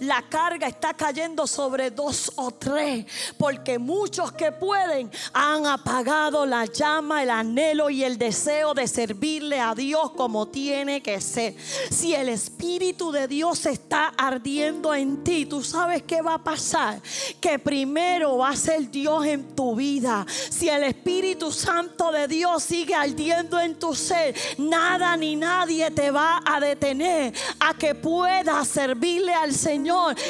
[0.00, 6.64] La carga está cayendo sobre dos o tres, porque muchos que pueden han apagado la
[6.66, 11.54] llama, el anhelo y el deseo de servirle a Dios como tiene que ser.
[11.90, 17.00] Si el Espíritu de Dios está ardiendo en ti, tú sabes qué va a pasar.
[17.40, 20.26] Que primero va a ser Dios en tu vida.
[20.50, 26.10] Si el Espíritu Santo de Dios sigue ardiendo en tu ser, nada ni nadie te
[26.10, 29.67] va a detener a que puedas servirle al Señor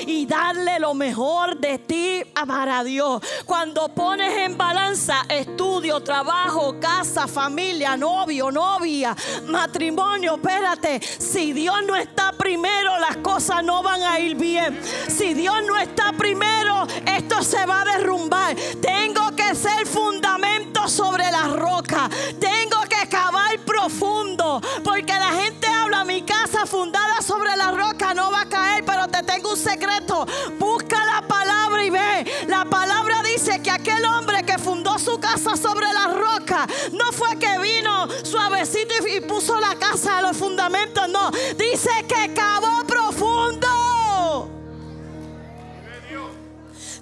[0.07, 3.23] y darle lo mejor de ti para Dios.
[3.47, 9.15] Cuando pones en balanza estudio, trabajo, casa, familia, novio, novia,
[9.47, 14.81] matrimonio, espérate, si Dios no está primero, las cosas no van a ir bien.
[15.09, 18.57] Si Dios no está primero, esto se va a derrumbar.
[18.81, 22.11] Tengo que ser fundamento sobre la roca.
[22.41, 28.31] Tengo que cavar profundo, porque la gente habla mi casa fundada sobre la roca no
[28.31, 28.85] va a caer,
[29.23, 30.27] te tengo un secreto.
[30.59, 32.47] Busca la palabra y ve.
[32.47, 36.67] La palabra dice que aquel hombre que fundó su casa sobre la roca.
[36.93, 41.09] No fue que vino suavecito y puso la casa a los fundamentos.
[41.09, 43.69] No, dice que cavó profundo.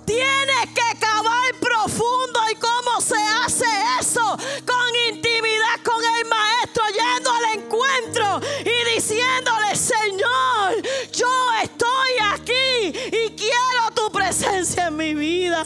[0.04, 2.40] Tienes que cavar profundo.
[2.52, 3.66] ¿Y cómo se hace
[4.00, 4.22] eso?
[4.64, 6.55] Con intimidad con el maestro,
[14.74, 15.64] en mi vida.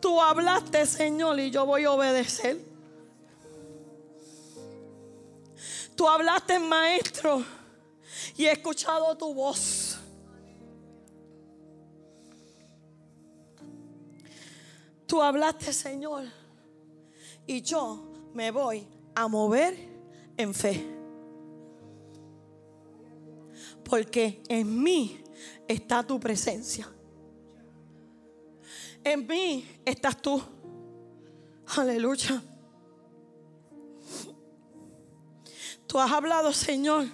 [0.00, 2.58] Tú hablaste, Señor, y yo voy a obedecer.
[5.94, 7.44] Tú hablaste, maestro,
[8.36, 9.96] y he escuchado tu voz.
[15.06, 16.24] Tú hablaste, Señor,
[17.46, 19.76] y yo me voy a mover
[20.36, 20.93] en fe.
[23.94, 25.22] Porque en mí
[25.68, 26.92] está tu presencia.
[29.04, 30.42] En mí estás tú.
[31.76, 32.42] Aleluya.
[35.86, 37.06] Tú has hablado, Señor.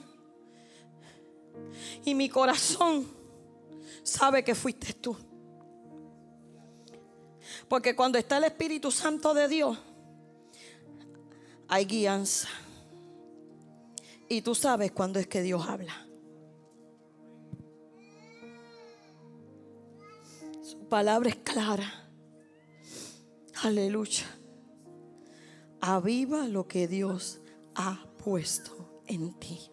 [2.03, 3.07] Y mi corazón
[4.03, 5.15] sabe que fuiste tú.
[7.69, 9.79] Porque cuando está el Espíritu Santo de Dios,
[11.69, 12.49] hay guianza.
[14.31, 16.07] Y tú sabes cuándo es que Dios habla.
[20.91, 22.11] Palabra es clara.
[23.63, 24.27] Aleluya.
[25.81, 27.41] Aviva lo que Dios
[27.75, 29.71] ha puesto en ti.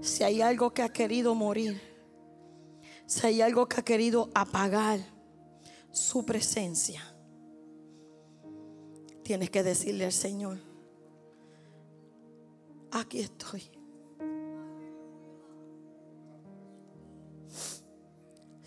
[0.00, 1.80] Si hay algo que ha querido morir,
[3.06, 4.98] si hay algo que ha querido apagar,
[5.92, 7.00] su presencia,
[9.22, 10.58] tienes que decirle al Señor,
[12.90, 13.73] aquí estoy.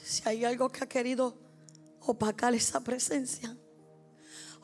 [0.08, 1.36] Si hay algo que ha querido
[2.00, 3.58] opacar esa presencia,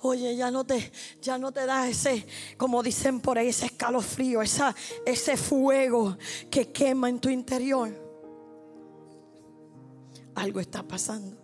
[0.05, 0.91] Oye, ya no te,
[1.21, 2.25] ya no te da ese,
[2.57, 4.75] como dicen por ahí, ese escalofrío, esa,
[5.05, 6.17] ese fuego
[6.51, 7.89] que quema en tu interior.
[10.35, 11.37] Algo está pasando.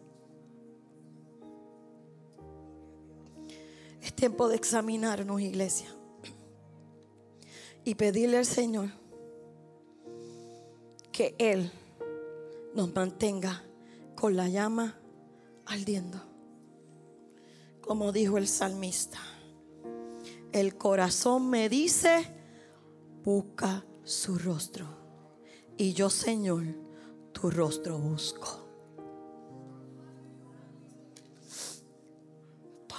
[4.02, 5.96] Es tiempo de examinarnos, iglesia.
[7.86, 8.90] Y pedirle al Señor
[11.14, 11.72] que Él
[12.76, 13.64] nos mantenga
[14.20, 15.00] con la llama
[15.66, 16.20] ardiendo.
[17.82, 19.20] Como dijo el salmista,
[20.52, 22.28] el corazón me dice,
[23.24, 24.86] busca su rostro.
[25.78, 26.64] Y yo, Señor,
[27.32, 28.70] tu rostro busco.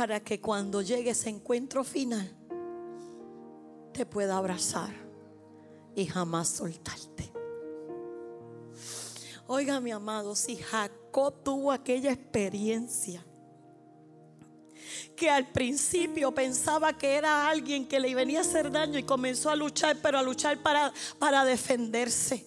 [0.01, 2.35] para que cuando llegue ese encuentro final
[3.93, 4.95] te pueda abrazar
[5.95, 7.30] y jamás soltarte.
[9.53, 13.27] Oiga, mi amado, si Jacob tuvo aquella experiencia
[15.17, 19.51] que al principio pensaba que era alguien que le venía a hacer daño y comenzó
[19.51, 22.47] a luchar, pero a luchar para, para defenderse.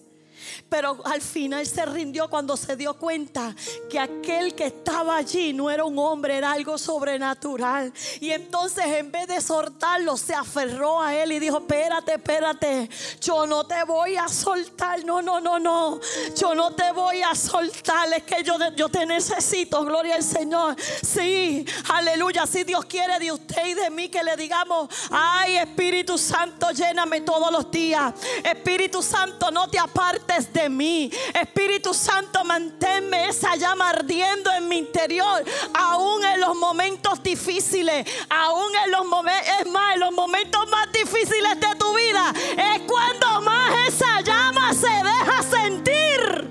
[0.68, 3.54] Pero al final se rindió cuando se dio cuenta
[3.88, 7.92] que aquel que estaba allí no era un hombre, era algo sobrenatural.
[8.20, 12.88] Y entonces en vez de soltarlo, se aferró a él y dijo, espérate, espérate,
[13.20, 16.00] yo no te voy a soltar, no, no, no, no,
[16.36, 20.76] yo no te voy a soltar, es que yo, yo te necesito, gloria al Señor.
[21.02, 26.18] Sí, aleluya, si Dios quiere de usted y de mí que le digamos, ay Espíritu
[26.18, 28.14] Santo, lléname todos los días.
[28.42, 31.10] Espíritu Santo, no te apartes de mí.
[31.32, 38.72] Espíritu Santo, manténme esa llama ardiendo en mi interior, aún en los momentos difíciles, aún
[38.84, 43.40] en los momentos, es más, en los momentos más difíciles de tu vida, es cuando
[43.42, 46.50] más esa llama se deja sentir.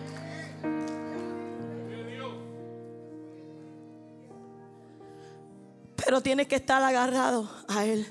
[5.98, 8.06] Pero tienes que estar agarrado a Él.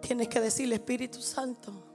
[0.00, 1.91] Tienes que decirle, Espíritu Santo,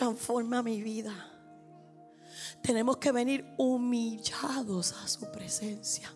[0.00, 1.12] transforma mi vida.
[2.62, 6.10] Tenemos que venir humillados a su presencia.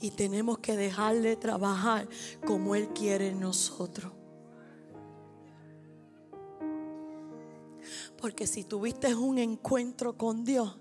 [0.00, 2.08] Y tenemos que dejarle trabajar
[2.46, 4.12] como Él quiere en nosotros.
[8.20, 10.78] Porque si tuviste un encuentro con Dios,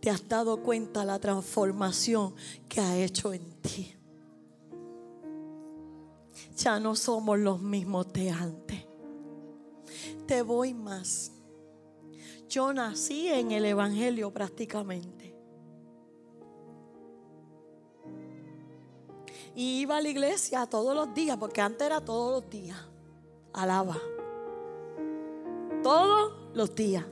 [0.00, 2.34] te has dado cuenta la transformación
[2.68, 3.94] que ha hecho en ti.
[6.58, 8.77] Ya no somos los mismos de antes
[10.28, 11.32] te voy más.
[12.48, 15.34] Yo nací en el Evangelio prácticamente.
[19.56, 22.78] Y iba a la iglesia todos los días, porque antes era todos los días.
[23.54, 23.96] Alaba.
[25.82, 27.04] Todos los días.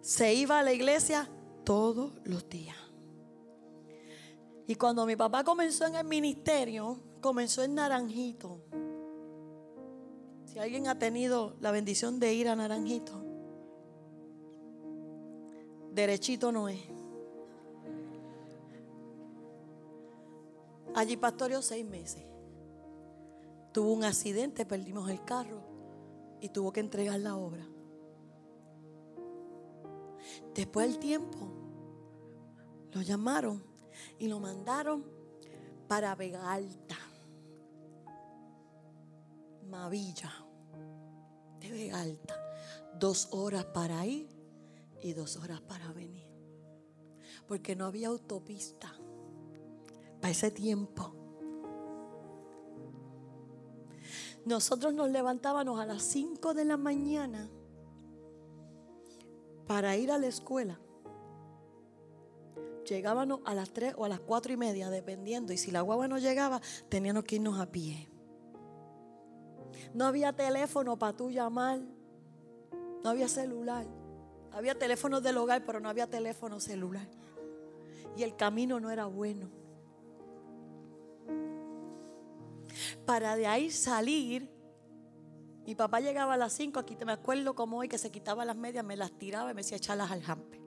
[0.00, 1.28] Se iba a la iglesia
[1.64, 2.76] todos los días.
[4.68, 8.60] Y cuando mi papá comenzó en el ministerio, comenzó en Naranjito.
[10.44, 13.20] Si alguien ha tenido la bendición de ir a Naranjito,
[15.90, 16.78] derechito no es.
[20.94, 22.24] Allí pastoreó seis meses.
[23.72, 25.64] Tuvo un accidente, perdimos el carro
[26.40, 27.66] y tuvo que entregar la obra.
[30.54, 31.48] Después del tiempo,
[32.92, 33.64] lo llamaron
[34.16, 35.16] y lo mandaron
[35.88, 36.96] para Vega Alta,
[39.66, 40.32] Mavilla,
[41.60, 42.34] de Vega Alta.
[42.98, 44.28] Dos horas para ir
[45.02, 46.26] y dos horas para venir.
[47.46, 48.92] Porque no había autopista
[50.20, 51.14] para ese tiempo.
[54.44, 57.50] Nosotros nos levantábamos a las 5 de la mañana
[59.66, 60.80] para ir a la escuela
[62.86, 65.52] llegábamos a las 3 o a las 4 y media, dependiendo.
[65.52, 68.08] Y si la guagua no llegaba, teníamos que irnos a pie.
[69.94, 71.80] No había teléfono para tú llamar.
[73.02, 73.86] No había celular.
[74.52, 77.08] Había teléfonos del hogar, pero no había teléfono celular.
[78.16, 79.48] Y el camino no era bueno.
[83.04, 84.50] Para de ahí salir,
[85.66, 88.44] mi papá llegaba a las 5, aquí te me acuerdo como hoy que se quitaba
[88.44, 90.66] las medias, me las tiraba y me decía echarlas al jampe.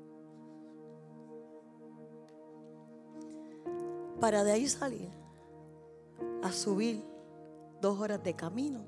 [4.20, 5.10] para de ahí salir
[6.44, 7.04] a subir
[7.82, 8.86] dos horas de camino.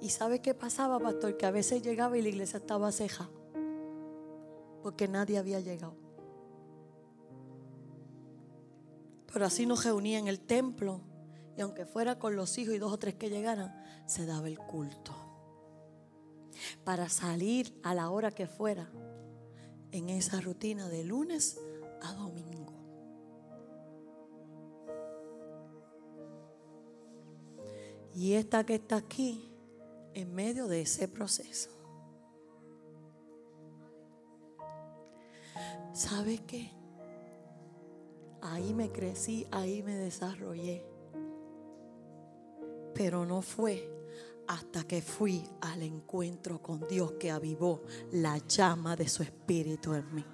[0.00, 1.36] ¿Y sabe qué pasaba, pastor?
[1.36, 3.28] Que a veces llegaba y la iglesia estaba ceja.
[4.82, 5.94] Porque nadie había llegado.
[9.32, 11.02] Pero así nos reunía en el templo.
[11.56, 13.74] Y aunque fuera con los hijos y dos o tres que llegaran,
[14.06, 15.14] se daba el culto.
[16.84, 18.90] Para salir a la hora que fuera
[19.92, 21.60] en esa rutina de lunes
[22.02, 22.49] a domingo.
[28.14, 29.50] Y esta que está aquí,
[30.14, 31.70] en medio de ese proceso.
[35.92, 36.70] ¿Sabe qué?
[38.42, 40.84] Ahí me crecí, ahí me desarrollé.
[42.94, 43.88] Pero no fue
[44.48, 47.82] hasta que fui al encuentro con Dios que avivó
[48.12, 50.24] la llama de su espíritu en mí.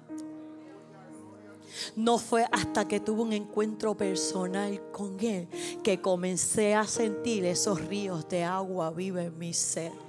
[1.95, 5.47] No fue hasta que tuve un encuentro personal con Él
[5.83, 10.06] que comencé a sentir esos ríos de agua viva en mi ser.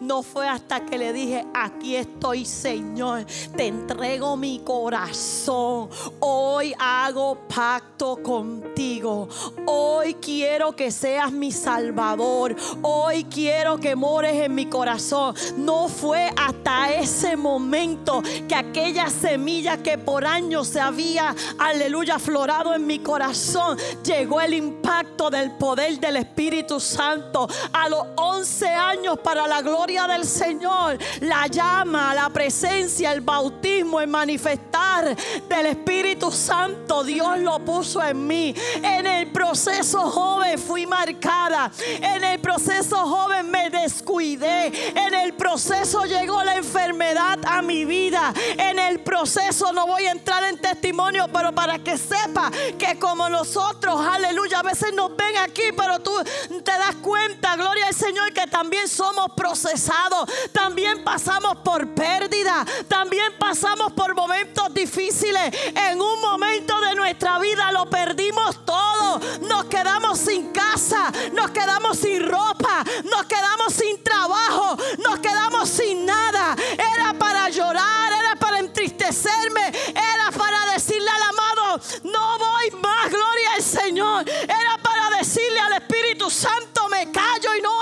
[0.00, 3.24] No fue hasta que le dije, aquí estoy Señor,
[3.56, 5.88] te entrego mi corazón.
[6.20, 9.28] Hoy hago pacto contigo.
[9.66, 12.54] Hoy quiero que seas mi Salvador.
[12.82, 15.34] Hoy quiero que mores en mi corazón.
[15.56, 22.74] No fue hasta ese momento que aquella semilla que por años se había, aleluya, florado
[22.74, 27.48] en mi corazón, llegó el impacto del poder del Espíritu Santo.
[27.72, 33.98] A los 11 años para la gloria del Señor, la llama, la presencia, el bautismo,
[34.00, 35.16] el manifestar
[35.48, 38.54] del Espíritu Santo, Dios lo puso en mí.
[38.82, 41.72] En el proceso joven fui marcada.
[41.86, 44.66] En el proceso joven me descuidé.
[44.94, 48.34] En el proceso llegó la enfermedad a mi vida.
[48.58, 53.30] En el proceso no voy a entrar en testimonio, pero para que sepa que como
[53.30, 56.12] nosotros, aleluya, a veces nos ven aquí, pero tú
[56.48, 58.29] te das cuenta, gloria al Señor,
[58.60, 65.54] también somos procesados también pasamos por pérdida, también pasamos por momentos difíciles.
[65.74, 69.20] En un momento de nuestra vida lo perdimos todo.
[69.48, 76.06] Nos quedamos sin casa, nos quedamos sin ropa, nos quedamos sin trabajo, nos quedamos sin
[76.06, 76.56] nada.
[76.96, 83.52] Era para llorar, era para entristecerme, era para decirle al amado, no voy más, gloria
[83.56, 84.28] al Señor.
[84.28, 87.80] Era para decirle al Espíritu Santo, me callo y no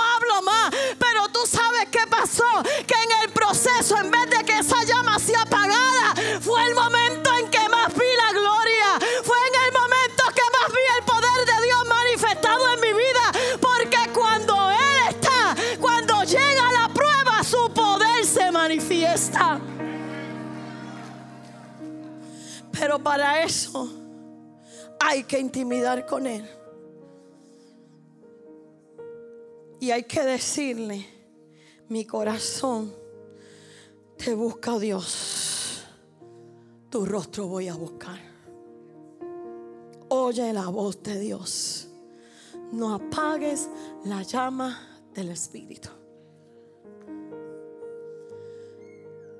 [2.85, 7.29] que en el proceso, en vez de que esa llama se apagara, fue el momento
[7.37, 9.07] en que más vi la gloria.
[9.23, 13.57] Fue en el momento que más vi el poder de Dios manifestado en mi vida.
[13.61, 19.59] Porque cuando Él está, cuando llega la prueba, su poder se manifiesta.
[22.71, 23.91] Pero para eso
[24.99, 26.49] hay que intimidar con Él.
[29.81, 31.18] Y hay que decirle,
[31.89, 32.93] mi corazón
[34.17, 35.83] te busca, oh Dios.
[36.89, 38.19] Tu rostro voy a buscar.
[40.09, 41.85] Oye la voz de Dios.
[42.71, 43.67] no apagues
[44.05, 45.89] la llama del Espíritu.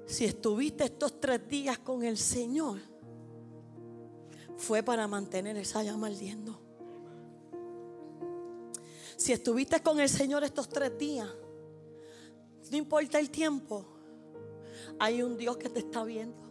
[0.07, 2.79] Si estuviste estos tres días con el Señor,
[4.57, 6.59] fue para mantener esa llama ardiendo.
[9.15, 11.29] Si estuviste con el Señor estos tres días,
[12.71, 13.85] no importa el tiempo,
[14.99, 16.49] hay un Dios que te está viendo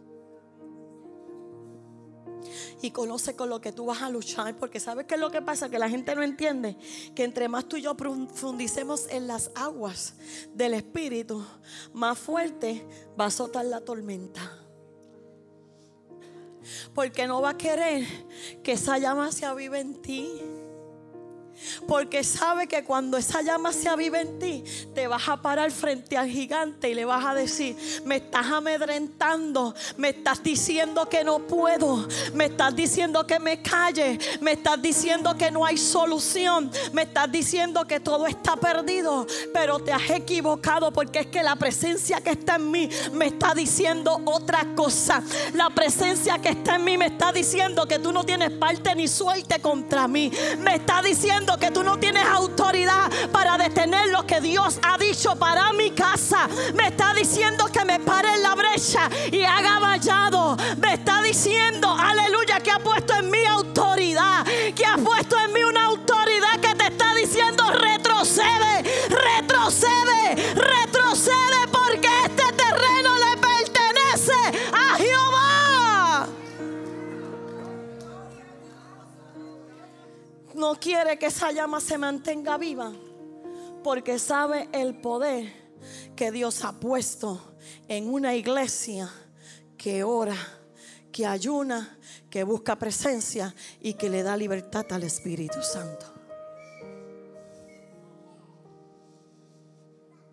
[2.81, 4.55] y conoce con lo que tú vas a luchar.
[4.57, 6.77] Porque sabes qué es lo que pasa, que la gente no entiende
[7.15, 10.15] que entre más tú y yo profundicemos en las aguas
[10.53, 11.45] del Espíritu,
[11.93, 12.85] más fuerte
[13.19, 14.41] va a azotar la tormenta.
[16.93, 18.05] Porque no va a querer
[18.63, 20.29] que esa llama se avive en ti.
[21.87, 26.17] Porque sabe que cuando esa llama se aviva en ti, te vas a parar frente
[26.17, 31.39] al gigante y le vas a decir, me estás amedrentando, me estás diciendo que no
[31.39, 37.03] puedo, me estás diciendo que me calle, me estás diciendo que no hay solución, me
[37.03, 42.21] estás diciendo que todo está perdido, pero te has equivocado porque es que la presencia
[42.21, 45.23] que está en mí me está diciendo otra cosa.
[45.53, 49.07] La presencia que está en mí me está diciendo que tú no tienes parte ni
[49.07, 50.31] suerte contra mí.
[50.59, 55.35] Me está diciendo que tú no tienes autoridad para detener lo que Dios ha dicho
[55.35, 56.47] para mi casa.
[56.75, 60.57] Me está diciendo que me pare en la brecha y haga vallado.
[60.77, 64.45] Me está diciendo, aleluya, que ha puesto en mí autoridad.
[64.75, 70.18] Que ha puesto en mí una autoridad que te está diciendo retrocede, retrocede, retrocede
[80.75, 82.91] quiere que esa llama se mantenga viva
[83.83, 85.51] porque sabe el poder
[86.15, 87.55] que Dios ha puesto
[87.87, 89.09] en una iglesia
[89.77, 90.35] que ora,
[91.11, 91.97] que ayuna,
[92.29, 96.05] que busca presencia y que le da libertad al Espíritu Santo.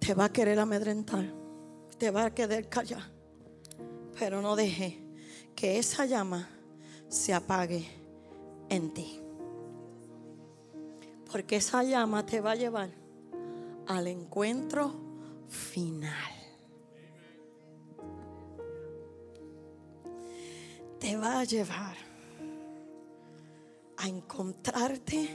[0.00, 1.24] Te va a querer amedrentar,
[1.98, 3.10] te va a querer callar,
[4.18, 5.02] pero no deje
[5.54, 6.48] que esa llama
[7.08, 7.88] se apague
[8.68, 9.25] en ti.
[11.30, 12.88] Porque esa llama te va a llevar
[13.86, 14.94] al encuentro
[15.48, 16.32] final.
[20.98, 21.96] Te va a llevar
[23.96, 25.28] a encontrarte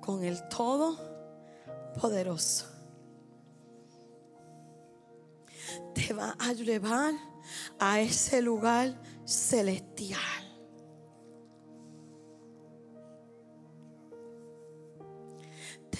[0.00, 2.66] con el Todopoderoso.
[5.94, 7.14] Te va a llevar
[7.78, 10.41] a ese lugar celestial.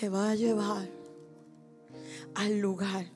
[0.02, 0.88] Te va a llevar
[2.34, 3.06] al lugar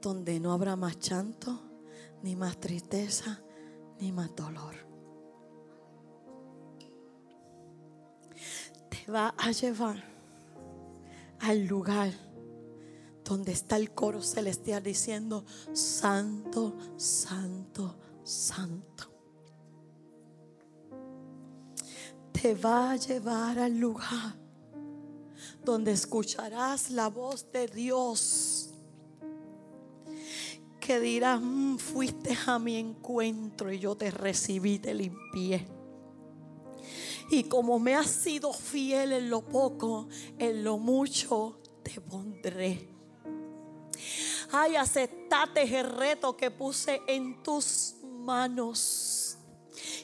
[0.00, 1.60] donde no habrá más llanto,
[2.24, 3.40] ni más tristeza,
[4.00, 4.74] ni más dolor.
[8.90, 10.02] Te va a llevar
[11.38, 12.10] al lugar
[13.24, 19.04] donde está el coro celestial diciendo, Santo, Santo, Santo.
[22.32, 24.41] Te va a llevar al lugar
[25.64, 28.72] donde escucharás la voz de Dios
[30.82, 35.64] que dirá, mm, fuiste a mi encuentro y yo te recibí, te limpié.
[37.30, 40.08] Y como me has sido fiel en lo poco,
[40.38, 42.88] en lo mucho te pondré.
[44.50, 49.11] Ay, aceptate el reto que puse en tus manos.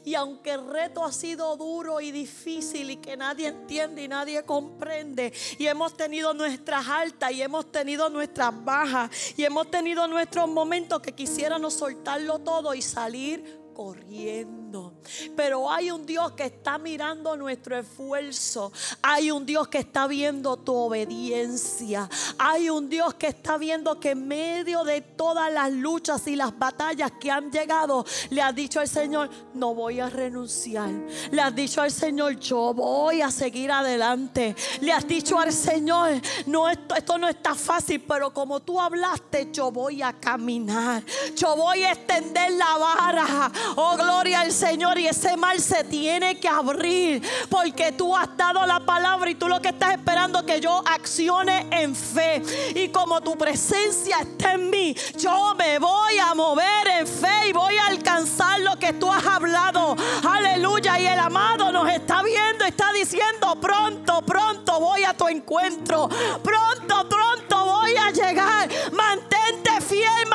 [0.05, 4.43] Y aunque el reto ha sido duro y difícil y que nadie entiende y nadie
[4.45, 10.49] comprende, y hemos tenido nuestras altas y hemos tenido nuestras bajas y hemos tenido nuestros
[10.49, 14.95] momentos que quisiéramos soltarlo todo y salir corriendo.
[15.37, 18.73] Pero hay un Dios que está mirando nuestro esfuerzo.
[19.01, 22.11] Hay un Dios que está viendo tu obediencia.
[22.41, 26.59] Hay un Dios que está viendo que en medio de todas las luchas y las
[26.59, 30.91] batallas que han llegado, le has dicho al Señor, no voy a renunciar.
[31.31, 34.57] Le has dicho al Señor, yo voy a seguir adelante.
[34.81, 39.71] Le has dicho al Señor, no, esto no está fácil, pero como tú hablaste, yo
[39.71, 41.05] voy a caminar.
[41.37, 43.53] Yo voy a extender la vara.
[43.77, 44.99] Oh, gloria al Señor.
[44.99, 47.23] Y ese mal se tiene que abrir.
[47.49, 51.67] Porque tú has dado la palabra y tú lo que estás esperando que yo accione
[51.71, 52.43] en fe.
[52.75, 57.53] Y como tu presencia está en mí, yo me voy a mover en fe y
[57.53, 59.97] voy a alcanzar lo que tú has hablado.
[60.29, 60.99] Aleluya.
[60.99, 66.09] Y el amado nos está viendo, está diciendo, pronto, pronto voy a tu encuentro.
[66.09, 68.69] Pronto, pronto voy a llegar.
[68.93, 70.28] Mantente fiel,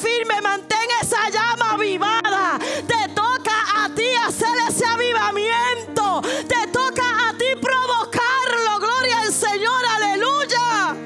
[0.00, 2.58] firme, mantén esa llama avivada.
[2.86, 6.22] Te toca a ti hacer ese avivamiento.
[6.48, 8.78] Te toca a ti provocarlo.
[8.78, 10.96] Gloria al Señor, aleluya.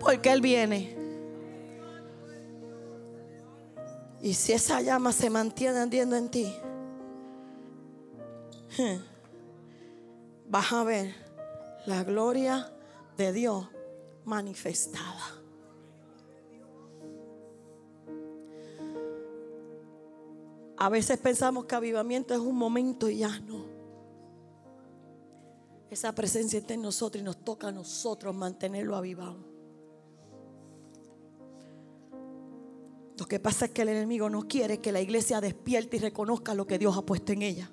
[0.00, 0.96] Porque Él viene.
[4.22, 6.54] Y si esa llama se mantiene andiendo en ti,
[10.46, 11.14] vas a ver
[11.86, 12.70] la gloria
[13.16, 13.66] de Dios
[14.24, 15.39] manifestada.
[20.80, 23.66] A veces pensamos que avivamiento es un momento y ya no.
[25.90, 29.36] Esa presencia está en nosotros y nos toca a nosotros mantenerlo avivado.
[33.18, 36.54] Lo que pasa es que el enemigo no quiere que la iglesia despierte y reconozca
[36.54, 37.70] lo que Dios ha puesto en ella.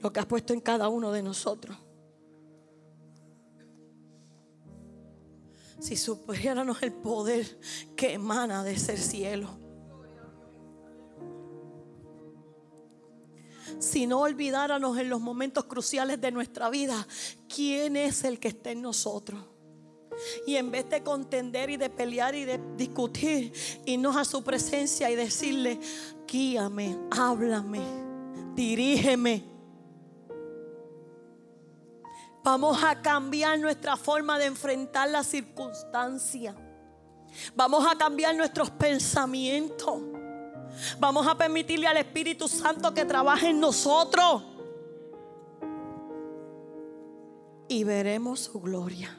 [0.00, 1.76] Lo que ha puesto en cada uno de nosotros.
[5.84, 7.58] Si supiéramos el poder
[7.94, 9.50] que emana de ese cielo.
[13.78, 17.06] Si no olvidáramos en los momentos cruciales de nuestra vida
[17.54, 19.44] quién es el que está en nosotros.
[20.46, 23.52] Y en vez de contender y de pelear y de discutir,
[23.84, 25.78] irnos a su presencia y decirle,
[26.26, 27.82] guíame, háblame,
[28.54, 29.53] dirígeme.
[32.44, 36.54] Vamos a cambiar nuestra forma de enfrentar la circunstancia.
[37.56, 40.02] Vamos a cambiar nuestros pensamientos.
[40.98, 44.42] Vamos a permitirle al Espíritu Santo que trabaje en nosotros.
[47.66, 49.18] Y veremos su gloria.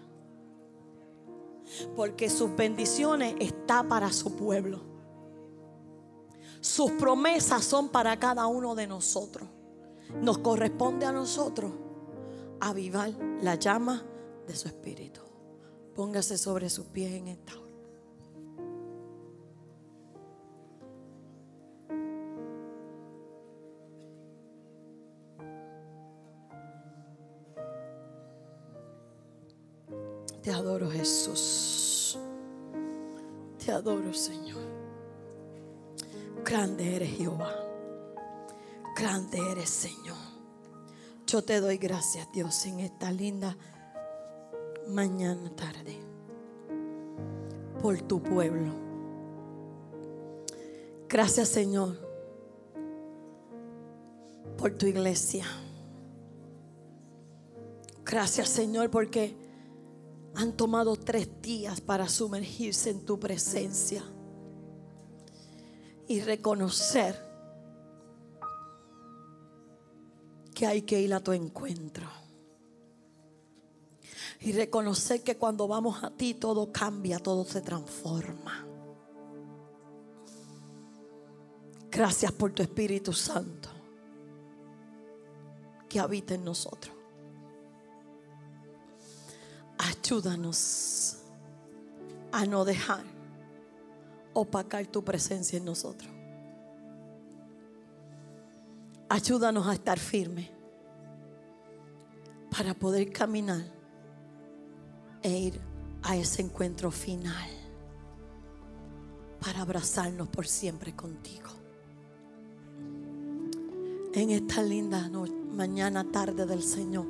[1.95, 4.81] Porque sus bendiciones están para su pueblo.
[6.61, 9.49] Sus promesas son para cada uno de nosotros.
[10.21, 11.71] Nos corresponde a nosotros
[12.59, 14.03] avivar la llama
[14.47, 15.21] de su espíritu.
[15.95, 17.65] Póngase sobre sus pies en esta hora.
[30.41, 32.19] Te adoro Jesús.
[33.57, 34.61] Te adoro Señor.
[36.43, 37.51] Grande eres Jehová.
[38.95, 40.34] Grande eres Señor.
[41.27, 43.57] Yo te doy gracias, Dios, en esta linda
[44.87, 45.97] mañana tarde.
[47.81, 48.71] Por tu pueblo.
[51.09, 51.97] Gracias, Señor.
[54.55, 55.45] Por tu iglesia.
[58.05, 59.35] Gracias, Señor, porque
[60.35, 64.03] han tomado tres días para sumergirse en tu presencia
[66.07, 67.24] y reconocer
[70.55, 72.07] que hay que ir a tu encuentro.
[74.39, 78.65] Y reconocer que cuando vamos a ti todo cambia, todo se transforma.
[81.91, 83.69] Gracias por tu Espíritu Santo
[85.87, 86.93] que habita en nosotros.
[89.77, 91.17] Ayúdanos
[92.31, 93.03] a no dejar
[94.33, 96.14] opacar tu presencia en nosotros.
[99.15, 100.49] Ayúdanos a estar firmes
[102.51, 103.63] para poder caminar
[105.23, 105.61] e ir
[106.03, 107.49] a ese encuentro final,
[109.39, 111.49] para abrazarnos por siempre contigo.
[114.13, 115.09] En esta linda
[115.53, 117.07] mañana, tarde del Señor,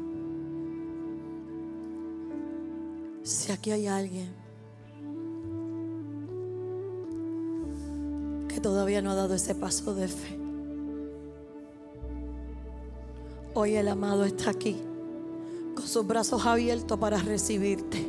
[3.23, 4.31] si aquí hay alguien
[8.47, 10.44] que todavía no ha dado ese paso de fe,
[13.57, 14.75] Hoy el amado está aquí
[15.75, 18.05] con sus brazos abiertos para recibirte.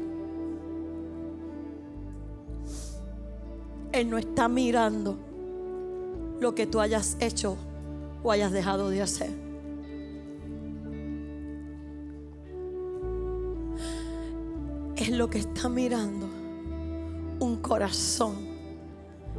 [3.92, 5.16] Él no está mirando
[6.40, 7.56] lo que tú hayas hecho
[8.24, 9.30] o hayas dejado de hacer.
[14.96, 16.26] Es lo que está mirando
[17.38, 18.34] un corazón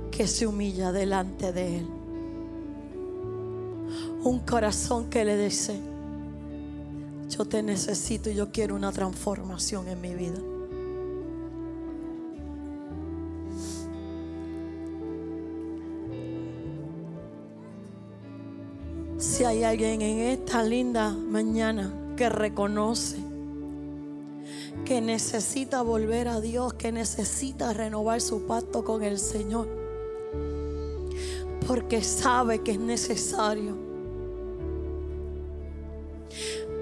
[0.10, 1.88] que se humilla delante de Él.
[4.24, 5.97] Un corazón que le dice,
[7.38, 10.40] yo te necesito y yo quiero una transformación en mi vida.
[19.20, 23.18] Si hay alguien en esta linda mañana que reconoce
[24.84, 29.68] que necesita volver a Dios, que necesita renovar su pacto con el Señor,
[31.68, 33.87] porque sabe que es necesario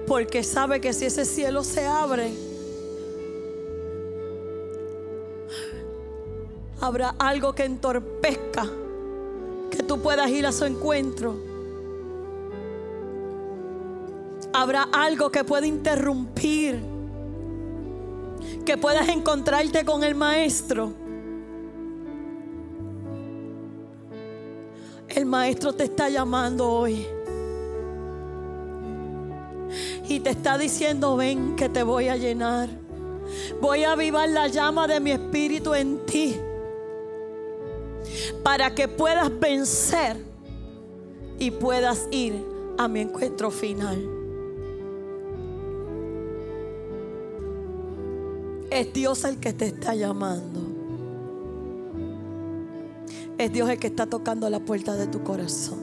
[0.06, 2.32] porque sabe que si ese cielo se abre,
[6.80, 8.66] habrá algo que entorpezca
[9.70, 11.34] que tú puedas ir a su encuentro.
[14.52, 16.96] Habrá algo que pueda interrumpir
[18.66, 20.92] que puedas encontrarte con el maestro.
[25.08, 27.06] El maestro te está llamando hoy.
[30.08, 32.68] Y te está diciendo, ven que te voy a llenar.
[33.60, 36.36] Voy a avivar la llama de mi espíritu en ti.
[38.42, 40.16] Para que puedas vencer
[41.38, 42.34] y puedas ir
[42.78, 44.08] a mi encuentro final.
[48.70, 50.60] Es Dios el que te está llamando.
[53.38, 55.78] Es Dios el que está tocando la puerta de tu corazón.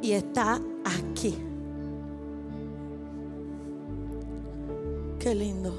[0.00, 0.60] Y está
[5.28, 5.74] Qué lindo.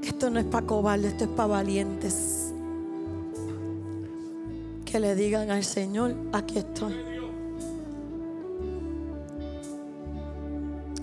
[0.00, 2.52] Esto no es para cobardes, esto es para valientes.
[4.84, 6.94] Que le digan al Señor, aquí estoy.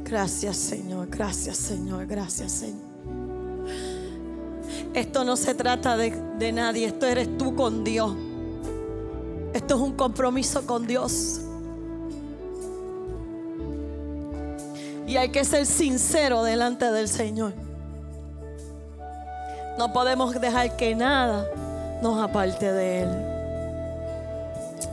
[0.05, 3.67] Gracias Señor, gracias Señor, gracias Señor.
[4.93, 8.15] Esto no se trata de, de, nadie, esto eres tú con Dios.
[9.53, 11.41] Esto es un compromiso con Dios.
[15.19, 17.53] Hay que ser sincero delante del Señor.
[19.77, 21.45] No podemos dejar que nada
[22.01, 23.09] nos aparte de Él.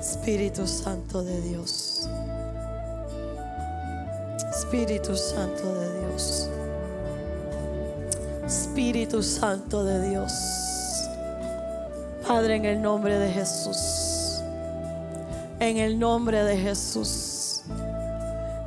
[0.01, 2.09] Espíritu Santo de Dios.
[4.51, 6.49] Espíritu Santo de Dios.
[8.45, 10.33] Espíritu Santo de Dios.
[12.27, 14.41] Padre, en el nombre de Jesús.
[15.61, 17.36] En el nombre de Jesús.